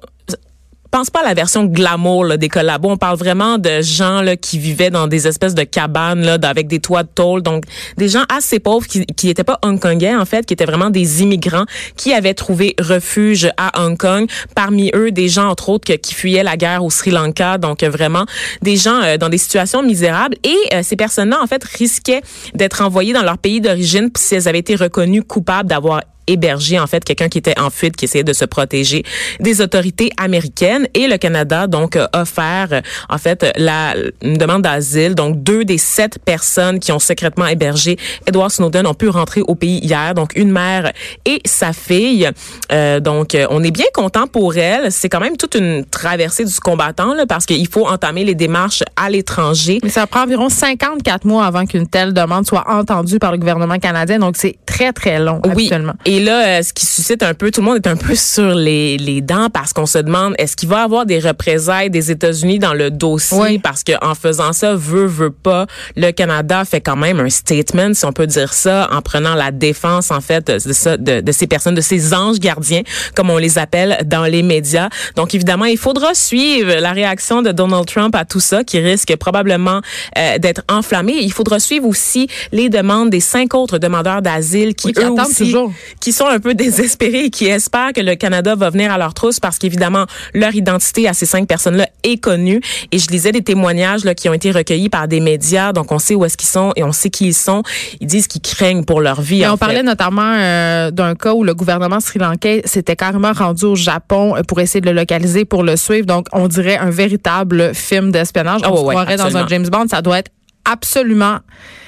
pense 0.94 1.10
pas 1.10 1.22
à 1.22 1.24
la 1.24 1.34
version 1.34 1.66
glamour 1.66 2.24
là, 2.24 2.38
des 2.38 2.50
collabos. 2.50 2.92
On 2.92 2.98
parle 2.98 3.18
vraiment 3.18 3.58
de 3.58 3.82
gens 3.82 4.22
là, 4.22 4.38
qui 4.38 4.60
vivaient 4.60 4.92
dans 4.92 5.08
des 5.08 5.28
espèces 5.28 5.56
de 5.56 5.64
cabanes 5.64 6.24
là, 6.24 6.38
avec 6.44 6.68
des 6.68 6.80
toits 6.80 7.02
de 7.02 7.10
tôle. 7.10 7.42
Donc, 7.42 7.64
des 7.98 8.10
gens 8.10 8.24
assez 8.30 8.60
pauvres 8.60 8.86
qui 8.86 9.04
qui 9.08 9.30
étaient 9.30 9.44
pas 9.44 9.58
hongkongais, 9.64 10.16
en 10.16 10.26
fait, 10.26 10.46
qui 10.46 10.54
étaient 10.54 10.66
vraiment 10.66 10.92
des 10.92 11.24
immigrants 11.24 11.66
qui 11.98 12.14
avaient 12.14 12.36
trouvé 12.36 12.76
refuge 12.80 13.52
à 13.58 13.84
Hong 13.84 13.98
Kong. 13.98 14.30
Parmi 14.56 14.92
eux, 14.94 15.10
des 15.10 15.30
gens, 15.30 15.50
entre 15.50 15.70
autres, 15.70 15.92
qui 15.96 16.14
fuyaient 16.14 16.44
la 16.44 16.58
guerre 16.58 16.84
au 16.84 16.92
Sri 16.92 17.10
Lanka. 17.10 17.58
Donc, 17.58 17.82
euh, 17.82 17.90
vraiment, 17.90 18.26
des 18.62 18.78
gens 18.78 19.02
euh, 19.02 19.18
dans 19.18 19.30
des 19.30 19.40
situations 19.40 19.82
misérables. 19.82 20.36
Et 20.44 20.58
euh, 20.76 20.82
ces 20.84 20.96
personnes-là, 20.96 21.40
en 21.42 21.48
fait, 21.48 21.64
risquaient 21.64 22.22
d'être 22.54 22.84
envoyées 22.84 23.14
dans 23.14 23.24
leur 23.24 23.40
pays 23.40 23.62
d'origine 23.62 24.12
si 24.16 24.36
elles 24.36 24.48
avaient 24.48 24.60
été 24.60 24.76
reconnues 24.76 25.24
coupables 25.24 25.68
d'avoir 25.68 26.02
hébergé 26.28 26.80
en 26.80 26.88
fait 26.88 27.04
quelqu'un 27.04 27.30
qui 27.30 27.38
était 27.40 27.58
en 27.60 27.70
fuite 27.70 27.96
qui 27.96 28.06
essayait 28.06 28.24
de 28.24 28.34
se 28.34 28.46
protéger 28.46 29.04
des 29.40 29.62
autorités 29.62 30.12
américaines 30.18 30.88
et 30.94 31.08
le 31.08 31.18
Canada 31.18 31.68
donc 31.68 31.96
a 31.96 32.10
offert 32.14 32.82
en 33.10 33.18
fait 33.18 33.46
la 33.58 33.94
une 34.22 34.38
demande 34.38 34.62
d'asile 34.64 35.16
donc 35.16 35.44
deux 35.44 35.66
des 35.66 35.78
sept 35.78 36.20
personnes 36.24 36.80
qui 36.80 36.92
ont 36.92 37.00
secrètement 37.00 37.48
hébergé 37.48 37.98
Edward 38.28 38.52
Snowden 38.52 38.88
ont 38.88 38.94
pu 38.94 39.10
rentrer 39.10 39.42
au 39.42 39.56
pays 39.56 39.80
hier 39.80 40.14
donc 40.14 40.32
une 40.36 40.52
mère 40.52 40.92
et 41.26 41.42
sa 41.46 41.74
fille 41.74 42.30
Euh, 42.72 43.00
donc 43.00 43.38
on 43.50 43.64
est 43.64 43.72
bien 43.72 43.86
content 43.94 44.26
pour 44.28 44.56
elle 44.58 44.92
c'est 44.92 45.10
quand 45.10 45.20
même 45.20 45.38
toute 45.38 45.56
une 45.56 45.86
traversée 45.86 46.46
du 46.46 46.60
combattant 46.60 47.14
là, 47.14 47.26
parce 47.28 47.46
qu'il 47.46 47.68
faut 47.68 47.86
entamer 47.88 48.24
les 48.24 48.36
démarches 48.36 48.84
à 48.96 49.10
l'étranger 49.10 49.80
Mais 49.84 49.90
ça 49.90 50.08
prend 50.08 50.24
environ 50.24 50.50
54 50.50 51.26
mois 51.26 51.46
avant 51.46 51.66
qu'une 51.66 51.88
telle 51.88 52.14
demande 52.14 52.46
soit 52.48 52.64
entendue 52.70 53.20
par 53.20 53.32
le 53.32 53.38
gouvernement 53.38 53.78
canadien. 53.80 54.20
Donc, 54.20 54.36
c'est 54.38 54.56
très, 54.66 54.94
très 54.94 55.20
long, 55.20 55.42
Oui. 55.46 55.52
habituellement. 55.52 55.94
Et 56.06 56.13
là, 56.20 56.60
euh, 56.60 56.62
ce 56.62 56.74
qui 56.74 56.86
suscite 56.86 57.24
un 57.24 57.34
peu, 57.34 57.52
tout 57.52 57.62
le 57.62 57.68
monde 57.68 57.78
est 57.78 57.88
un 57.88 57.96
peu 57.96 58.16
sur 58.16 58.54
les, 58.54 58.98
les 58.98 59.22
dents 59.22 59.50
parce 59.50 59.74
qu'on 59.74 59.86
se 59.86 59.98
demande 59.98 60.36
est-ce 60.38 60.56
qu'il 60.56 60.70
va 60.70 60.82
y 60.82 60.84
avoir 60.84 61.06
des 61.06 61.20
représailles 61.20 61.90
des 61.90 62.12
États-Unis 62.12 62.60
dans 62.60 62.74
le 62.74 62.92
dossier? 62.92 63.38
Oui. 63.40 63.60
parce 63.60 63.84
que 63.84 63.94
en 64.04 64.16
faisant 64.16 64.54
ça, 64.54 64.76
veut 64.76 65.06
veut 65.06 65.32
pas, 65.32 65.68
le 65.96 66.12
Canada 66.12 66.66
fait 66.66 66.82
quand 66.82 66.96
même 66.96 67.20
un 67.20 67.30
statement, 67.30 67.94
si 67.94 68.06
on 68.06 68.14
peut 68.14 68.28
dire 68.28 68.54
ça, 68.54 68.90
en 68.92 69.02
prenant 69.02 69.36
la 69.36 69.52
défense 69.52 70.12
en 70.12 70.22
fait 70.22 70.48
de 70.48 70.74
ça, 70.74 70.98
de, 70.98 71.22
de 71.22 71.32
ces 71.32 71.48
personnes, 71.48 71.76
de 71.76 71.82
ces 71.82 72.14
anges 72.14 72.40
gardiens, 72.40 72.82
comme 73.16 73.30
on 73.30 73.38
les 73.38 73.58
appelle 73.58 73.98
dans 74.06 74.26
les 74.26 74.44
médias. 74.44 74.90
Donc 75.16 75.34
évidemment, 75.36 75.66
il 75.66 75.78
faudra 75.78 76.14
suivre 76.14 76.74
la 76.80 76.92
réaction 76.92 77.42
de 77.42 77.52
Donald 77.52 77.86
Trump 77.86 78.16
à 78.16 78.26
tout 78.26 78.40
ça, 78.40 78.64
qui 78.64 78.80
risque 78.80 79.16
probablement 79.18 79.82
euh, 80.18 80.38
d'être 80.38 80.64
enflammé. 80.70 81.14
Il 81.22 81.32
faudra 81.32 81.60
suivre 81.60 81.88
aussi 81.88 82.28
les 82.52 82.70
demandes 82.70 83.10
des 83.10 83.20
cinq 83.20 83.54
autres 83.54 83.78
demandeurs 83.78 84.22
d'asile 84.22 84.76
qui 84.76 84.88
Oui, 84.88 84.94
qui 84.94 85.00
eux 85.00 85.06
attendent 85.06 85.20
aussi 85.22 85.46
toujours. 85.46 85.74
Qui 86.04 86.12
sont 86.12 86.28
un 86.28 86.40
peu 86.40 86.54
désespérés 86.66 87.26
et 87.26 87.30
qui 87.30 87.46
espèrent 87.46 87.94
que 87.94 88.02
le 88.02 88.16
Canada 88.16 88.56
va 88.56 88.70
venir 88.70 88.92
à 88.92 88.98
leur 88.98 89.14
trousse 89.14 89.40
parce 89.40 89.58
qu'évidemment, 89.58 90.06
leur 90.34 90.54
identité 90.54 91.08
à 91.08 91.14
ces 91.14 91.26
cinq 91.26 91.48
personnes-là 91.48 91.88
est 92.04 92.18
connue. 92.18 92.60
Et 92.92 93.00
je 93.00 93.08
lisais 93.08 93.32
des 93.32 93.42
témoignages 93.42 94.04
là, 94.04 94.14
qui 94.14 94.28
ont 94.28 94.34
été 94.34 94.52
recueillis 94.52 94.90
par 94.90 95.08
des 95.08 95.22
médias, 95.22 95.72
donc 95.72 95.94
on 95.94 96.00
sait 96.00 96.16
où 96.16 96.26
est-ce 96.26 96.36
qu'ils 96.36 96.50
sont 96.50 96.74
et 96.76 96.84
on 96.84 96.92
sait 96.92 97.10
qui 97.10 97.28
ils 97.28 97.34
sont. 97.34 97.64
Ils 98.02 98.08
disent 98.08 98.28
qu'ils 98.28 98.42
craignent 98.42 98.84
pour 98.84 99.00
leur 99.00 99.22
vie. 99.22 99.46
On 99.48 99.56
parlait 99.56 99.82
notamment 99.82 100.36
euh, 100.36 100.92
d'un 100.92 101.16
cas 101.16 101.34
où 101.34 101.44
le 101.44 101.54
gouvernement 101.54 102.02
sri-lankais 102.02 102.64
s'était 102.66 102.98
carrément 102.98 103.32
rendu 103.32 103.64
au 103.64 103.76
Japon 103.76 104.36
euh, 104.36 104.44
pour 104.44 104.60
essayer 104.60 104.82
de 104.82 104.90
le 104.90 104.96
localiser, 104.96 105.46
pour 105.46 105.64
le 105.64 105.78
suivre. 105.78 106.06
Donc, 106.06 106.28
on 106.34 106.50
dirait 106.50 106.78
un 106.78 106.90
véritable 106.90 107.74
film 107.74 108.12
d'espionnage. 108.12 108.60
Ah 108.64 108.72
on 108.72 108.74
ouais, 108.74 108.80
se 108.80 108.90
croirait 108.90 109.16
dans 109.16 109.38
un. 109.38 109.48
James 109.48 109.68
Bond. 109.70 109.86
Ça 109.90 110.02
doit 110.02 110.20
être 110.20 110.32
absolument 110.66 111.40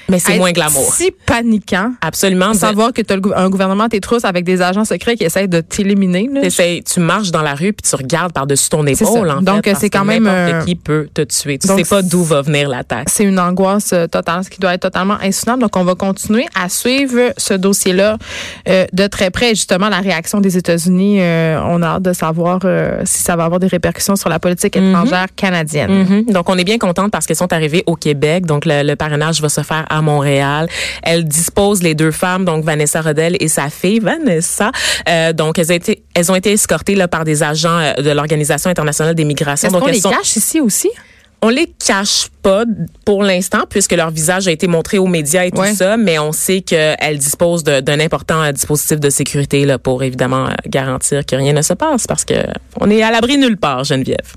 Mais 0.08 0.18
c'est 0.18 0.38
moins 0.38 0.52
glamour. 0.52 0.92
si 0.92 1.10
paniquant. 1.26 1.92
Absolument. 2.00 2.52
de 2.52 2.56
savoir 2.56 2.92
que 2.92 3.02
tu 3.02 3.12
as 3.12 3.38
un 3.38 3.50
gouvernement 3.50 3.88
tes 3.88 4.00
trousses 4.00 4.24
avec 4.24 4.44
des 4.44 4.62
agents 4.62 4.84
secrets 4.84 5.16
qui 5.16 5.24
essayent 5.24 5.48
de 5.48 5.60
t'éliminer. 5.60 6.28
tu 6.84 7.00
marches 7.00 7.30
dans 7.30 7.42
la 7.42 7.54
rue 7.54 7.72
puis 7.72 7.88
tu 7.88 7.96
regardes 7.96 8.32
par-dessus 8.32 8.68
ton 8.68 8.86
épaule. 8.86 9.30
En 9.30 9.42
Donc, 9.42 9.68
c'est 9.78 9.90
quand 9.90 10.04
même, 10.04 10.26
euh, 10.26 10.62
qui 10.64 10.74
peut 10.74 11.08
te 11.12 11.22
tuer. 11.22 11.58
Tu 11.58 11.66
donc, 11.66 11.78
sais 11.78 11.84
pas 11.84 12.02
d'où 12.02 12.22
va 12.22 12.42
venir 12.42 12.68
l'attaque. 12.68 13.08
C'est 13.08 13.24
une 13.24 13.38
angoisse 13.38 13.92
euh, 13.92 14.06
totale, 14.06 14.44
ce 14.44 14.50
qui 14.50 14.60
doit 14.60 14.74
être 14.74 14.82
totalement 14.82 15.16
insoutenable. 15.22 15.62
Donc, 15.62 15.76
on 15.76 15.84
va 15.84 15.94
continuer 15.94 16.46
à 16.54 16.68
suivre 16.68 17.32
ce 17.36 17.54
dossier-là 17.54 18.18
euh, 18.68 18.86
de 18.92 19.06
très 19.06 19.30
près. 19.30 19.50
Justement, 19.50 19.88
la 19.88 20.00
réaction 20.00 20.40
des 20.40 20.56
États-Unis, 20.56 21.20
euh, 21.20 21.60
on 21.64 21.82
a 21.82 21.86
hâte 21.86 22.02
de 22.02 22.12
savoir 22.12 22.60
si 23.04 23.22
ça 23.22 23.36
va 23.36 23.44
avoir 23.44 23.60
des 23.60 23.66
répercussions 23.66 24.16
sur 24.16 24.28
la 24.28 24.38
politique 24.38 24.76
étrangère 24.76 25.26
canadienne. 25.34 26.04
Mhm. 26.04 26.24
Donc, 26.26 26.48
on 26.48 26.56
est 26.58 26.64
bien 26.64 26.78
contente 26.78 27.10
parce 27.10 27.26
qu'elles 27.26 27.36
sont 27.36 27.52
arrivées 27.52 27.82
au 27.86 27.96
Québec. 27.96 28.46
Donc, 28.46 28.64
le, 28.64 28.82
le 28.82 28.96
parrainage 28.96 29.40
va 29.40 29.48
se 29.48 29.62
faire 29.62 29.86
à 29.88 29.95
Montréal. 30.02 30.68
Elles 31.02 31.24
disposent, 31.24 31.82
les 31.82 31.94
deux 31.94 32.10
femmes, 32.10 32.44
donc 32.44 32.64
Vanessa 32.64 33.00
Rodel 33.00 33.36
et 33.40 33.48
sa 33.48 33.70
fille, 33.70 34.00
Vanessa. 34.00 34.70
Euh, 35.08 35.32
donc, 35.32 35.58
elles 35.58 35.70
ont 35.72 35.74
été, 35.76 36.02
elles 36.14 36.30
ont 36.32 36.34
été 36.34 36.52
escortées 36.52 36.94
là, 36.94 37.08
par 37.08 37.24
des 37.24 37.42
agents 37.42 37.78
euh, 37.78 37.94
de 38.02 38.10
l'Organisation 38.10 38.70
internationale 38.70 39.14
des 39.14 39.24
migrations. 39.24 39.68
Est-ce 39.68 39.74
Donc, 39.74 39.84
qu'on 39.84 39.90
les 39.92 40.00
sont- 40.00 40.10
cache 40.10 40.36
ici 40.36 40.60
aussi? 40.60 40.90
on 41.42 41.50
les 41.50 41.66
cache 41.86 42.28
pas 42.42 42.64
pour 43.04 43.22
l'instant 43.22 43.64
puisque 43.68 43.92
leur 43.92 44.10
visage 44.10 44.48
a 44.48 44.50
été 44.50 44.66
montré 44.66 44.96
aux 44.98 45.06
médias 45.06 45.44
et 45.44 45.50
tout 45.50 45.60
Ouais. 45.60 45.74
ça, 45.74 45.98
mais 45.98 46.18
on 46.18 46.32
sait 46.32 46.62
qu'elles 46.62 47.18
disposent 47.18 47.62
d'un 47.62 48.00
important 48.00 48.42
euh, 48.42 48.52
dispositif 48.52 48.98
de 48.98 49.10
sécurité 49.10 49.66
là, 49.66 49.78
pour 49.78 50.02
évidemment 50.02 50.48
garantir 50.66 51.24
que 51.26 51.36
rien 51.36 51.52
ne 51.52 51.60
se 51.62 51.74
passe 51.74 52.06
parce 52.06 52.24
que 52.24 52.34
on 52.80 52.88
est 52.90 53.02
à 53.02 53.10
l'abri 53.10 53.36
nulle 53.36 53.58
part, 53.58 53.84
Geneviève. 53.84 54.32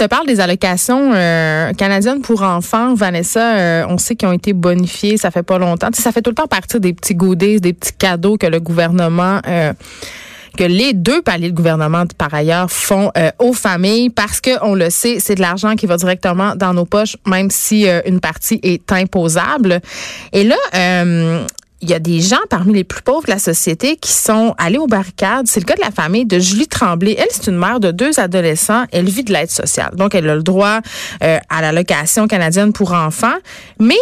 Te 0.00 0.06
parle 0.06 0.26
des 0.26 0.40
allocations 0.40 1.12
euh, 1.12 1.74
canadiennes 1.74 2.22
pour 2.22 2.40
enfants. 2.42 2.94
Vanessa, 2.94 3.56
euh, 3.56 3.84
on 3.86 3.98
sait 3.98 4.16
qu'ils 4.16 4.28
ont 4.28 4.32
été 4.32 4.54
bonifiés, 4.54 5.18
ça 5.18 5.30
fait 5.30 5.42
pas 5.42 5.58
longtemps. 5.58 5.88
Ça 5.92 6.10
fait 6.10 6.22
tout 6.22 6.30
le 6.30 6.36
temps 6.36 6.46
partir 6.46 6.80
des 6.80 6.94
petits 6.94 7.14
goodies, 7.14 7.60
des 7.60 7.74
petits 7.74 7.92
cadeaux 7.92 8.38
que 8.38 8.46
le 8.46 8.60
gouvernement... 8.60 9.40
euh, 9.46 9.74
que 10.56 10.64
les 10.64 10.94
deux 10.94 11.22
paliers 11.22 11.50
de 11.50 11.54
gouvernement, 11.54 12.04
par 12.18 12.34
ailleurs, 12.34 12.72
font 12.72 13.12
aux 13.38 13.52
familles 13.52 14.10
parce 14.10 14.40
que 14.40 14.50
on 14.62 14.74
le 14.74 14.90
sait, 14.90 15.18
c'est 15.20 15.36
de 15.36 15.40
l'argent 15.40 15.76
qui 15.76 15.86
va 15.86 15.96
directement 15.96 16.56
dans 16.56 16.74
nos 16.74 16.84
poches, 16.84 17.16
même 17.24 17.50
si 17.50 17.86
une 18.04 18.18
partie 18.18 18.58
est 18.64 18.90
imposable. 18.90 19.80
Et 20.32 20.42
là, 20.42 20.56
euh, 20.74 21.46
il 21.82 21.90
y 21.90 21.94
a 21.94 21.98
des 21.98 22.20
gens 22.20 22.40
parmi 22.48 22.74
les 22.74 22.84
plus 22.84 23.02
pauvres 23.02 23.24
de 23.24 23.30
la 23.30 23.38
société 23.38 23.96
qui 23.96 24.12
sont 24.12 24.54
allés 24.58 24.78
aux 24.78 24.86
barricades. 24.86 25.46
C'est 25.46 25.60
le 25.60 25.64
cas 25.64 25.76
de 25.76 25.80
la 25.80 25.90
famille 25.90 26.26
de 26.26 26.38
Julie 26.38 26.68
Tremblay. 26.68 27.16
Elle, 27.18 27.28
c'est 27.30 27.46
une 27.46 27.56
mère 27.56 27.80
de 27.80 27.90
deux 27.90 28.20
adolescents. 28.20 28.84
Elle 28.92 29.08
vit 29.08 29.24
de 29.24 29.32
l'aide 29.32 29.50
sociale. 29.50 29.94
Donc, 29.96 30.14
elle 30.14 30.28
a 30.28 30.36
le 30.36 30.42
droit 30.42 30.80
euh, 31.22 31.38
à 31.48 31.62
l'allocation 31.62 32.26
canadienne 32.28 32.72
pour 32.72 32.92
enfants. 32.92 33.36
Mais 33.78 33.96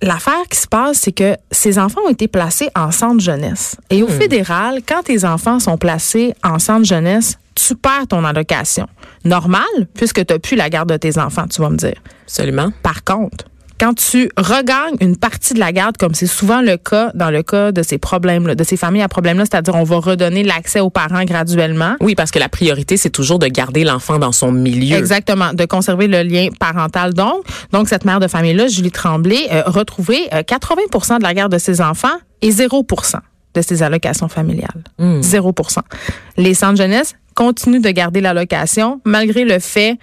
L'affaire 0.00 0.44
qui 0.48 0.56
se 0.56 0.68
passe, 0.68 0.98
c'est 0.98 1.12
que 1.12 1.34
ces 1.50 1.76
enfants 1.76 2.02
ont 2.06 2.10
été 2.10 2.28
placés 2.28 2.70
en 2.76 2.92
centre 2.92 3.20
jeunesse. 3.20 3.76
Et 3.90 4.04
au 4.04 4.06
fédéral, 4.06 4.80
quand 4.86 5.02
tes 5.02 5.24
enfants 5.24 5.58
sont 5.58 5.76
placés 5.76 6.34
en 6.44 6.60
centre 6.60 6.84
jeunesse, 6.84 7.36
tu 7.56 7.74
perds 7.74 8.06
ton 8.08 8.24
allocation. 8.24 8.86
Normal, 9.24 9.64
puisque 9.94 10.24
tu 10.24 10.32
n'as 10.32 10.38
plus 10.38 10.56
la 10.56 10.70
garde 10.70 10.88
de 10.88 10.96
tes 10.96 11.18
enfants, 11.18 11.48
tu 11.48 11.60
vas 11.60 11.70
me 11.70 11.76
dire. 11.76 11.96
Absolument. 12.22 12.70
Par 12.84 13.02
contre, 13.02 13.46
quand 13.78 13.94
tu 13.94 14.30
regagnes 14.36 14.96
une 15.00 15.16
partie 15.16 15.54
de 15.54 15.60
la 15.60 15.72
garde, 15.72 15.96
comme 15.96 16.14
c'est 16.14 16.26
souvent 16.26 16.60
le 16.60 16.76
cas 16.76 17.10
dans 17.14 17.30
le 17.30 17.42
cas 17.42 17.72
de 17.72 17.82
ces 17.82 17.98
problèmes-là, 17.98 18.54
de 18.54 18.64
ces 18.64 18.76
familles 18.76 19.02
à 19.02 19.08
problèmes-là, 19.08 19.44
c'est-à-dire 19.44 19.74
on 19.74 19.84
va 19.84 19.98
redonner 19.98 20.42
l'accès 20.42 20.80
aux 20.80 20.90
parents 20.90 21.24
graduellement. 21.24 21.96
Oui, 22.00 22.14
parce 22.14 22.30
que 22.30 22.38
la 22.38 22.48
priorité, 22.48 22.96
c'est 22.96 23.10
toujours 23.10 23.38
de 23.38 23.46
garder 23.46 23.84
l'enfant 23.84 24.18
dans 24.18 24.32
son 24.32 24.52
milieu. 24.52 24.96
Exactement, 24.96 25.52
de 25.54 25.64
conserver 25.64 26.08
le 26.08 26.22
lien 26.22 26.48
parental. 26.58 27.14
Donc, 27.14 27.44
donc 27.72 27.88
cette 27.88 28.04
mère 28.04 28.20
de 28.20 28.26
famille-là, 28.26 28.66
Julie 28.66 28.90
Tremblay, 28.90 29.48
euh, 29.52 29.62
retrouver 29.66 30.28
80% 30.32 31.18
de 31.18 31.22
la 31.22 31.34
garde 31.34 31.52
de 31.52 31.58
ses 31.58 31.80
enfants 31.80 32.08
et 32.42 32.50
0% 32.50 33.16
de 33.54 33.62
ses 33.62 33.82
allocations 33.82 34.28
familiales. 34.28 34.84
0% 35.00 35.78
Les 36.36 36.54
centres 36.54 36.76
jeunesse 36.76 37.14
continuent 37.34 37.80
de 37.80 37.90
garder 37.90 38.20
l'allocation 38.20 39.00
malgré 39.04 39.44
le 39.44 39.58
fait 39.58 39.98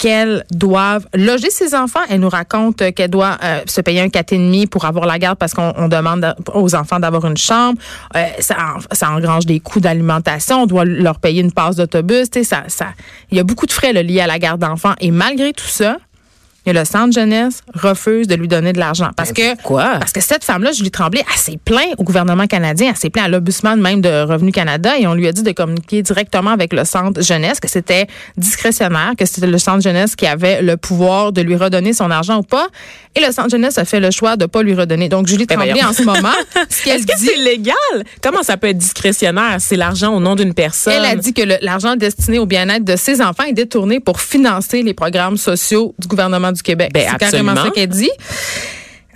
qu'elles 0.00 0.44
doivent 0.50 1.06
loger 1.14 1.50
ses 1.50 1.74
enfants. 1.74 2.00
Elle 2.08 2.20
nous 2.20 2.30
raconte 2.30 2.94
qu'elle 2.94 3.10
doit 3.10 3.36
euh, 3.44 3.60
se 3.66 3.82
payer 3.82 4.00
un 4.00 4.08
demi 4.08 4.66
pour 4.66 4.86
avoir 4.86 5.04
la 5.04 5.18
garde 5.18 5.36
parce 5.36 5.52
qu'on 5.52 5.88
demande 5.88 6.34
aux 6.54 6.74
enfants 6.74 6.98
d'avoir 6.98 7.26
une 7.26 7.36
chambre. 7.36 7.78
Euh, 8.16 8.24
ça, 8.38 8.56
ça 8.92 9.10
engrange 9.10 9.44
des 9.44 9.60
coûts 9.60 9.80
d'alimentation. 9.80 10.62
On 10.62 10.66
doit 10.66 10.86
leur 10.86 11.18
payer 11.18 11.42
une 11.42 11.52
passe 11.52 11.76
d'autobus. 11.76 12.28
Ça, 12.42 12.62
ça, 12.68 12.86
il 13.30 13.36
y 13.36 13.40
a 13.40 13.44
beaucoup 13.44 13.66
de 13.66 13.72
frais 13.72 13.92
liés 13.92 14.22
à 14.22 14.26
la 14.26 14.38
garde 14.38 14.62
d'enfants. 14.62 14.94
Et 15.00 15.10
malgré 15.10 15.52
tout 15.52 15.68
ça, 15.68 15.98
le 16.66 16.84
centre 16.84 17.12
jeunesse 17.12 17.60
refuse 17.74 18.26
de 18.26 18.34
lui 18.34 18.48
donner 18.48 18.72
de 18.72 18.78
l'argent. 18.78 19.10
Parce 19.16 19.32
ben, 19.32 19.56
que 19.56 19.62
quoi? 19.62 19.96
Parce 19.98 20.12
que 20.12 20.20
cette 20.20 20.44
femme-là, 20.44 20.72
Julie 20.72 20.90
Tremblay, 20.90 21.24
elle 21.30 21.38
s'est 21.38 21.58
plaint 21.64 21.94
au 21.98 22.04
gouvernement 22.04 22.46
canadien, 22.46 22.90
elle 22.90 22.96
s'est 22.96 23.10
plaint 23.10 23.26
à 23.26 23.28
l'Obusman 23.28 23.80
même 23.80 24.00
de 24.00 24.22
Revenu 24.22 24.52
Canada 24.52 24.98
et 24.98 25.06
on 25.06 25.14
lui 25.14 25.26
a 25.26 25.32
dit 25.32 25.42
de 25.42 25.52
communiquer 25.52 26.02
directement 26.02 26.50
avec 26.50 26.72
le 26.72 26.84
centre 26.84 27.22
jeunesse, 27.22 27.60
que 27.60 27.68
c'était 27.68 28.06
discrétionnaire, 28.36 29.12
que 29.18 29.24
c'était 29.24 29.46
le 29.46 29.58
centre 29.58 29.82
jeunesse 29.82 30.16
qui 30.16 30.26
avait 30.26 30.62
le 30.62 30.76
pouvoir 30.76 31.32
de 31.32 31.42
lui 31.42 31.56
redonner 31.56 31.92
son 31.92 32.10
argent 32.10 32.38
ou 32.38 32.42
pas. 32.42 32.68
Et 33.16 33.20
le 33.20 33.32
centre 33.32 33.50
jeunesse 33.50 33.78
a 33.78 33.84
fait 33.84 34.00
le 34.00 34.10
choix 34.10 34.36
de 34.36 34.46
pas 34.46 34.62
lui 34.62 34.74
redonner. 34.74 35.08
Donc 35.08 35.26
Julie 35.26 35.46
ben, 35.46 35.56
Tremblay, 35.56 35.82
en 35.82 35.92
ce 35.92 36.02
moment, 36.02 36.28
ce 36.68 36.84
qu'elle 36.84 37.04
dit... 37.04 37.12
c'est 37.16 37.36
légal? 37.36 37.74
Comment 38.22 38.42
ça 38.42 38.56
peut 38.56 38.68
être 38.68 38.78
discrétionnaire? 38.78 39.56
C'est 39.58 39.76
l'argent 39.76 40.14
au 40.14 40.20
nom 40.20 40.36
d'une 40.36 40.54
personne. 40.54 40.92
Elle 40.92 41.04
a 41.04 41.16
dit 41.16 41.32
que 41.32 41.42
l'argent 41.64 41.96
destiné 41.96 42.38
au 42.38 42.46
bien-être 42.46 42.84
de 42.84 42.96
ses 42.96 43.20
enfants 43.20 43.44
est 43.44 43.52
détourné 43.52 44.00
pour 44.00 44.20
financer 44.20 44.82
les 44.82 44.94
programmes 44.94 45.36
sociaux 45.36 45.94
du 45.98 46.06
gouvernement 46.06 46.49
du 46.52 46.62
Québec. 46.62 46.90
Ben, 46.92 47.08
c'est 47.10 47.18
carrément 47.18 47.56
ça 47.56 47.70
qu'elle 47.70 47.88
dit. 47.88 48.10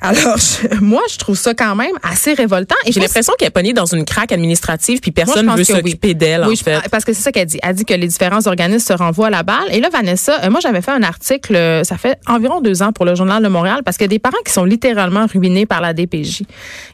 Alors, 0.05 0.37
moi, 0.83 1.01
je 1.11 1.17
trouve 1.17 1.37
ça 1.37 1.55
quand 1.55 1.75
même 1.75 1.93
assez 2.03 2.35
révoltant. 2.35 2.75
J'ai 2.87 3.01
l'impression 3.01 3.33
qu'elle 3.39 3.49
est 3.49 3.51
pognée 3.51 3.73
dans 3.73 3.87
une 3.87 4.05
craque 4.05 4.33
administrative, 4.33 5.01
puis 5.01 5.13
personne 5.13 5.47
ne 5.47 5.57
veut 5.57 5.65
s'occuper 5.65 6.13
d'elle, 6.13 6.45
oui, 6.47 6.59
en 6.61 6.65
fait. 6.65 6.89
parce 6.91 7.05
que 7.05 7.15
c'est 7.15 7.23
ça 7.23 7.33
qu'elle 7.33 7.47
dit. 7.47 7.59
Elle 7.63 7.75
dit 7.75 7.87
que 7.87 7.95
les 7.95 8.07
différents 8.07 8.47
organismes 8.47 8.87
se 8.87 8.93
renvoient 8.93 9.29
à 9.29 9.31
la 9.31 9.43
balle. 9.43 9.65
Et 9.71 9.81
là, 9.81 9.89
Vanessa, 9.91 10.45
euh, 10.45 10.51
moi, 10.51 10.61
j'avais 10.61 10.83
fait 10.83 10.91
un 10.91 11.03
article, 11.03 11.57
euh, 11.57 11.85
ça 11.85 11.97
fait 11.97 12.19
environ 12.27 12.61
deux 12.61 12.83
ans 12.83 12.93
pour 12.93 13.07
le 13.07 13.15
Journal 13.15 13.43
de 13.43 13.49
Montréal, 13.49 13.81
parce 13.83 13.97
qu'il 13.97 14.05
y 14.05 14.09
a 14.09 14.09
des 14.09 14.19
parents 14.19 14.37
qui 14.45 14.53
sont 14.53 14.65
littéralement 14.65 15.27
ruinés 15.27 15.65
par 15.65 15.81
la 15.81 15.95
DPJ. 15.95 16.43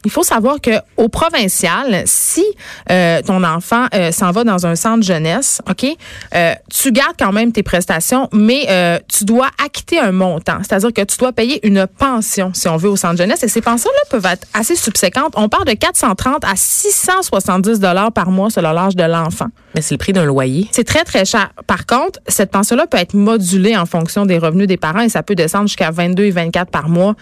Il 0.05 0.11
faut 0.11 0.23
savoir 0.23 0.61
que 0.61 0.71
au 0.97 1.09
provincial, 1.09 2.05
si 2.07 2.45
euh, 2.90 3.23
ton 3.23 3.43
enfant 3.43 3.87
s'en 4.12 4.31
va 4.31 4.45
dans 4.45 4.67
un 4.67 4.76
centre 4.76 5.05
jeunesse, 5.05 5.61
OK, 5.69 5.85
tu 6.73 6.93
gardes 6.93 7.17
quand 7.19 7.33
même 7.33 7.50
tes 7.50 7.62
prestations, 7.62 8.29
mais 8.33 9.02
tu 9.09 9.25
dois 9.25 9.49
acquitter 9.64 9.99
un 9.99 10.12
montant. 10.12 10.59
C'est-à-dire 10.61 10.93
que 10.93 11.02
tu 11.02 11.17
dois 11.17 11.33
payer 11.33 11.67
une 11.67 11.87
pension, 11.87 12.52
si 12.55 12.69
on 12.69 12.76
veut, 12.76 12.88
au 12.88 12.97
centre 13.00 13.19
jeunesse. 13.19 13.42
Et 13.42 13.49
ces 13.49 13.61
pensions-là 13.61 14.00
peuvent 14.11 14.30
être 14.33 14.47
assez 14.54 14.76
subséquentes. 14.76 15.33
On 15.37 15.49
parle 15.49 15.64
de 15.64 15.73
430 15.73 16.45
à 16.45 16.52
670 16.54 17.80
dollars 17.80 18.12
par 18.12 18.30
mois 18.30 18.50
selon 18.50 18.73
l'âge 18.73 18.97
de 18.97 19.04
l'enfant. 19.04 19.47
Mais 19.75 19.83
c'est 19.83 19.95
le 19.95 19.99
prix 19.99 20.12
d'un 20.12 20.25
loyer. 20.25 20.69
C'est 20.73 20.85
très, 20.85 21.04
très 21.04 21.25
cher. 21.25 21.50
Par 21.66 21.87
contre, 21.87 22.21
cette 22.28 22.50
pension-là 22.50 22.87
peut 22.87 22.99
être 22.99 23.14
modulée 23.14 23.76
en 23.76 23.87
fonction 23.87 24.26
des 24.26 24.38
revenus 24.38 24.66
des 24.66 24.76
parents 24.76 25.00
et 25.00 25.09
ça 25.09 25.23
peut 25.23 25.35
descendre 25.35 25.66
jusqu'à 25.66 25.90
22 25.90 26.25
et 26.25 26.30
24 26.30 26.71
par 26.71 26.88
mois. 26.88 27.14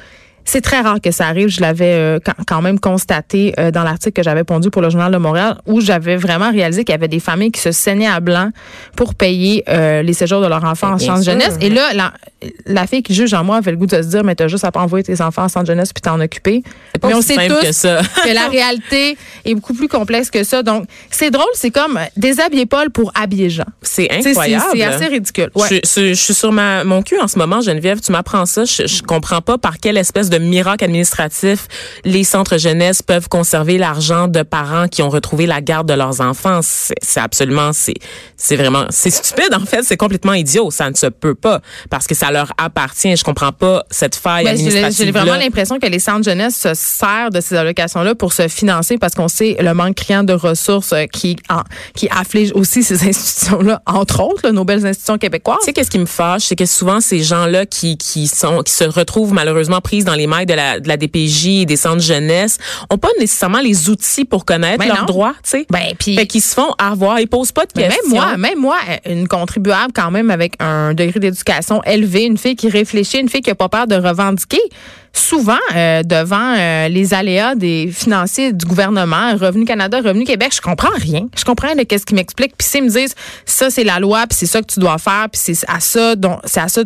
C'est 0.48 0.62
très 0.62 0.80
rare 0.80 1.02
que 1.02 1.10
ça 1.10 1.26
arrive. 1.26 1.48
Je 1.48 1.60
l'avais 1.60 1.92
euh, 1.92 2.18
quand 2.46 2.62
même 2.62 2.80
constaté 2.80 3.52
euh, 3.58 3.70
dans 3.70 3.82
l'article 3.82 4.14
que 4.14 4.22
j'avais 4.22 4.44
pondu 4.44 4.70
pour 4.70 4.80
le 4.80 4.88
Journal 4.88 5.12
de 5.12 5.18
Montréal, 5.18 5.58
où 5.66 5.82
j'avais 5.82 6.16
vraiment 6.16 6.50
réalisé 6.50 6.84
qu'il 6.84 6.94
y 6.94 6.96
avait 6.96 7.06
des 7.06 7.20
familles 7.20 7.52
qui 7.52 7.60
se 7.60 7.70
saignaient 7.70 8.08
à 8.08 8.20
blanc 8.20 8.50
pour 8.96 9.14
payer 9.14 9.62
euh, 9.68 10.00
les 10.00 10.14
séjours 10.14 10.40
de 10.40 10.46
leurs 10.46 10.64
enfants 10.64 10.94
en 10.94 10.98
centre 10.98 11.22
jeunesse. 11.22 11.58
Et 11.60 11.68
là, 11.68 11.92
la, 11.92 12.14
la, 12.64 12.86
fille 12.86 13.02
qui 13.02 13.12
juge 13.12 13.34
en 13.34 13.44
moi 13.44 13.56
avait 13.56 13.72
le 13.72 13.76
goût 13.76 13.84
de 13.84 14.00
se 14.00 14.08
dire, 14.08 14.24
mais 14.24 14.34
t'as 14.34 14.48
juste 14.48 14.64
à 14.64 14.72
pas 14.72 14.80
envoyer 14.80 15.04
tes 15.04 15.20
enfants 15.20 15.42
en 15.42 15.48
centre 15.50 15.66
jeunesse 15.66 15.92
puis 15.92 16.00
t'en 16.00 16.18
occuper. 16.18 16.62
Mais 17.04 17.12
on 17.12 17.20
sait 17.20 17.46
tous 17.46 17.66
que, 17.66 17.72
ça. 17.72 18.00
que, 18.24 18.32
la 18.32 18.48
réalité 18.50 19.18
est 19.44 19.54
beaucoup 19.54 19.74
plus 19.74 19.88
complexe 19.88 20.30
que 20.30 20.44
ça. 20.44 20.62
Donc, 20.62 20.84
c'est 21.10 21.30
drôle, 21.30 21.44
c'est 21.52 21.70
comme 21.70 22.00
déshabiller 22.16 22.64
Paul 22.64 22.88
pour 22.88 23.12
habiller 23.14 23.50
Jean. 23.50 23.66
C'est 23.82 24.10
incroyable. 24.10 24.64
C'est 24.72 24.82
assez 24.82 25.06
ridicule. 25.08 25.50
Je, 25.54 25.76
je, 25.84 26.14
suis 26.14 26.32
sur 26.32 26.52
ma, 26.52 26.84
mon 26.84 27.02
cul 27.02 27.20
en 27.20 27.28
ce 27.28 27.38
moment, 27.38 27.60
Geneviève. 27.60 28.00
Tu 28.00 28.12
m'apprends 28.12 28.46
ça. 28.46 28.64
Je, 28.64 28.86
je 28.86 29.02
comprends 29.02 29.42
pas 29.42 29.58
par 29.58 29.78
quelle 29.78 29.98
espèce 29.98 30.30
de 30.30 30.37
miracle 30.38 30.84
administratif, 30.84 31.66
les 32.04 32.24
centres 32.24 32.58
jeunesse 32.58 33.02
peuvent 33.02 33.28
conserver 33.28 33.78
l'argent 33.78 34.28
de 34.28 34.42
parents 34.42 34.88
qui 34.88 35.02
ont 35.02 35.10
retrouvé 35.10 35.46
la 35.46 35.60
garde 35.60 35.88
de 35.88 35.94
leurs 35.94 36.20
enfants. 36.20 36.60
C'est 36.62 37.20
absolument, 37.20 37.70
c'est, 37.72 38.56
vraiment, 38.56 38.86
c'est 38.90 39.10
stupide 39.10 39.54
en 39.54 39.64
fait, 39.64 39.82
c'est 39.82 39.96
complètement 39.96 40.34
idiot. 40.34 40.70
Ça 40.70 40.90
ne 40.90 40.94
se 40.94 41.06
peut 41.06 41.34
pas 41.34 41.60
parce 41.90 42.06
que 42.06 42.14
ça 42.14 42.30
leur 42.30 42.52
appartient. 42.58 43.16
Je 43.16 43.24
comprends 43.24 43.52
pas 43.52 43.84
cette 43.90 44.14
faille 44.14 44.44
ben, 44.44 44.52
administrative. 44.52 45.06
J'ai 45.06 45.12
vraiment 45.12 45.36
l'impression 45.36 45.78
que 45.78 45.86
les 45.86 45.98
centres 45.98 46.24
jeunesse 46.24 46.56
se 46.56 46.74
servent 46.74 47.32
de 47.32 47.40
ces 47.40 47.56
allocations-là 47.56 48.14
pour 48.14 48.32
se 48.32 48.48
financer 48.48 48.98
parce 48.98 49.14
qu'on 49.14 49.28
sait 49.28 49.56
le 49.60 49.74
manque 49.74 49.96
criant 49.96 50.24
de 50.24 50.32
ressources 50.32 50.92
euh, 50.92 51.06
qui, 51.06 51.36
qui 51.94 52.08
afflige 52.10 52.52
aussi 52.54 52.82
ces 52.82 53.02
institutions-là, 53.08 53.82
entre 53.86 54.22
autres, 54.22 54.50
nos 54.50 54.64
belles 54.64 54.86
institutions 54.86 55.18
québécoises. 55.18 55.58
Tu 55.60 55.66
sais, 55.66 55.72
qu'est-ce 55.72 55.90
qui 55.90 55.98
me 55.98 56.06
fâche, 56.06 56.42
c'est 56.42 56.56
que 56.56 56.66
souvent 56.66 57.00
ces 57.00 57.22
gens-là 57.22 57.66
qui, 57.66 57.96
qui 57.96 58.28
sont, 58.28 58.62
qui 58.62 58.72
se 58.72 58.84
retrouvent 58.84 59.32
malheureusement 59.32 59.80
prises 59.80 60.04
dans 60.04 60.14
les 60.14 60.26
mailles 60.28 60.46
de 60.46 60.54
la 60.54 60.80
de 60.80 60.88
la 60.88 60.96
DPJ 60.96 61.62
et 61.62 61.66
des 61.66 61.76
centres 61.76 62.02
jeunesse 62.02 62.58
ont 62.90 62.98
pas 62.98 63.08
nécessairement 63.18 63.60
les 63.60 63.88
outils 63.90 64.24
pour 64.24 64.44
connaître 64.44 64.78
ben 64.78 64.88
leurs 64.88 65.06
droits, 65.06 65.34
tu 65.42 65.50
sais. 65.50 65.66
Ben 65.70 65.94
puis 65.98 66.16
fait 66.16 66.26
qu'ils 66.26 66.42
se 66.42 66.54
font 66.54 66.72
avoir, 66.78 67.20
ils 67.20 67.28
posent 67.28 67.52
pas 67.52 67.66
de 67.66 67.72
questions. 67.72 68.10
Même 68.10 68.10
moi, 68.10 68.36
même 68.36 68.58
moi, 68.58 68.76
une 69.06 69.26
contribuable 69.28 69.92
quand 69.92 70.10
même 70.10 70.30
avec 70.30 70.54
un 70.60 70.94
degré 70.94 71.18
d'éducation 71.20 71.82
élevé, 71.84 72.24
une 72.24 72.38
fille 72.38 72.56
qui 72.56 72.68
réfléchit, 72.68 73.18
une 73.18 73.28
fille 73.28 73.40
qui 73.40 73.50
a 73.50 73.54
pas 73.54 73.68
peur 73.68 73.86
de 73.86 73.96
revendiquer 73.96 74.60
souvent 75.12 75.58
euh, 75.74 76.02
devant 76.02 76.54
euh, 76.56 76.88
les 76.88 77.14
aléas 77.14 77.54
des 77.54 77.90
financiers 77.92 78.52
du 78.52 78.66
gouvernement, 78.66 79.36
Revenu 79.36 79.64
Canada, 79.64 79.98
Revenu 79.98 80.24
Québec, 80.24 80.52
je 80.54 80.60
comprends 80.60 80.94
rien. 80.94 81.26
Je 81.36 81.44
comprends 81.44 81.74
de 81.74 81.82
qu'est-ce 81.82 82.06
qu'ils 82.06 82.16
m'expliquent. 82.16 82.56
Puis 82.56 82.68
s'ils 82.68 82.84
me 82.84 82.88
disent 82.88 83.14
ça 83.44 83.70
c'est 83.70 83.84
la 83.84 83.98
loi, 83.98 84.26
puis 84.28 84.36
c'est 84.38 84.46
ça 84.46 84.60
que 84.60 84.72
tu 84.72 84.80
dois 84.80 84.98
faire, 84.98 85.28
puis 85.30 85.40
c'est 85.42 85.68
à 85.68 85.80
ça 85.80 86.16
dont 86.16 86.38
c'est 86.44 86.60
à 86.60 86.68
ça 86.68 86.82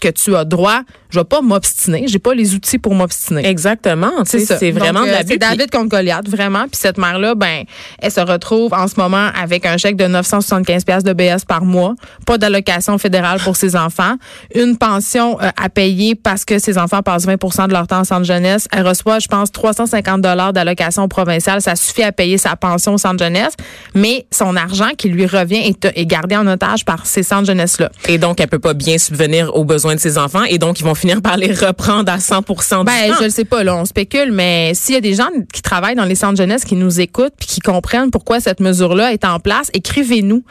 que 0.00 0.08
tu 0.08 0.36
as 0.36 0.44
droit, 0.44 0.80
je 1.10 1.18
vais 1.18 1.24
pas 1.24 1.40
m'obstiner, 1.40 2.04
j'ai 2.06 2.18
pas 2.18 2.34
les 2.34 2.54
outils 2.54 2.78
pour 2.78 2.94
m'obstiner. 2.94 3.46
Exactement, 3.46 4.12
c'est 4.24 4.40
C'est 4.40 4.70
vraiment 4.70 5.02
euh, 5.02 5.22
C'est 5.26 5.38
David 5.38 5.70
contre 5.70 5.88
Goliath, 5.88 6.28
vraiment. 6.28 6.62
Puis 6.62 6.80
cette 6.80 6.98
mère 6.98 7.18
là, 7.18 7.34
ben 7.34 7.64
elle 7.98 8.10
se 8.10 8.20
retrouve 8.20 8.72
en 8.72 8.88
ce 8.88 8.94
moment 8.96 9.28
avec 9.40 9.66
un 9.66 9.76
chèque 9.76 9.96
de 9.96 10.06
975 10.06 10.84
pièces 10.84 11.04
de 11.04 11.12
BS 11.12 11.44
par 11.46 11.64
mois, 11.64 11.94
pas 12.26 12.38
d'allocation 12.38 12.98
fédérale 12.98 13.40
pour 13.40 13.56
ses 13.56 13.76
enfants, 13.76 14.16
une 14.54 14.76
pension 14.76 15.38
à 15.40 15.68
payer 15.68 16.14
parce 16.14 16.44
que 16.44 16.58
ses 16.58 16.78
enfants 16.78 17.02
passent 17.02 17.26
20% 17.26 17.68
de 17.68 17.72
leur 17.72 17.86
temps 17.86 18.00
en 18.00 18.04
centre 18.04 18.24
jeunesse. 18.24 18.68
Elle 18.72 18.86
reçoit, 18.86 19.18
je 19.18 19.28
pense, 19.28 19.52
350 19.52 20.20
dollars 20.20 20.52
d'allocation 20.52 21.08
provinciale. 21.08 21.60
Ça 21.62 21.76
suffit 21.76 22.02
à 22.02 22.12
payer 22.12 22.38
sa 22.38 22.56
pension 22.56 22.94
au 22.94 22.98
centre 22.98 23.22
jeunesse, 23.22 23.54
mais 23.94 24.26
son 24.30 24.56
argent 24.56 24.90
qui 24.96 25.08
lui 25.08 25.26
revient 25.26 25.74
est, 25.94 26.06
gardé 26.06 26.36
en 26.36 26.46
otage 26.46 26.84
par 26.84 27.06
ces 27.06 27.22
centres 27.22 27.46
jeunesse-là. 27.46 27.90
Et 28.08 28.18
donc, 28.18 28.40
elle 28.40 28.48
peut 28.48 28.58
pas 28.58 28.74
bien 28.74 28.98
subvenir 28.98 29.54
aux 29.54 29.64
besoins 29.64 29.94
de 29.94 30.00
ses 30.00 30.18
enfants 30.18 30.44
et 30.44 30.58
donc, 30.58 30.80
ils 30.80 30.84
vont 30.84 30.94
finir 31.00 31.22
par 31.22 31.36
les 31.36 31.52
reprendre 31.52 32.12
à 32.12 32.20
100 32.20 32.40
du 32.40 32.84
ben, 32.84 33.14
je 33.18 33.24
le 33.24 33.30
sais 33.30 33.44
pas, 33.44 33.64
là, 33.64 33.74
on 33.76 33.84
spécule, 33.84 34.32
mais 34.32 34.72
s'il 34.74 34.94
y 34.94 34.98
a 34.98 35.00
des 35.00 35.14
gens 35.14 35.28
qui 35.52 35.62
travaillent 35.62 35.94
dans 35.94 36.04
les 36.04 36.14
centres 36.14 36.36
jeunesse 36.36 36.64
qui 36.64 36.76
nous 36.76 37.00
écoutent 37.00 37.32
puis 37.38 37.48
qui 37.48 37.60
comprennent 37.60 38.10
pourquoi 38.10 38.40
cette 38.40 38.60
mesure-là 38.60 39.12
est 39.12 39.24
en 39.24 39.40
place, 39.40 39.70
écrivez-nous. 39.72 40.44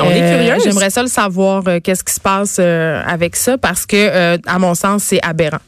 On 0.00 0.10
est 0.10 0.22
euh, 0.22 0.38
curieux. 0.38 0.62
J'aimerais 0.64 0.90
ça 0.90 1.02
le 1.02 1.08
savoir, 1.08 1.64
euh, 1.66 1.80
qu'est-ce 1.80 2.04
qui 2.04 2.14
se 2.14 2.20
passe 2.20 2.58
euh, 2.60 3.02
avec 3.06 3.36
ça, 3.36 3.58
parce 3.58 3.84
que, 3.84 4.38
à 4.48 4.58
mon 4.58 4.74
sens, 4.74 5.02
c'est 5.04 5.20
aberrant. 5.22 5.58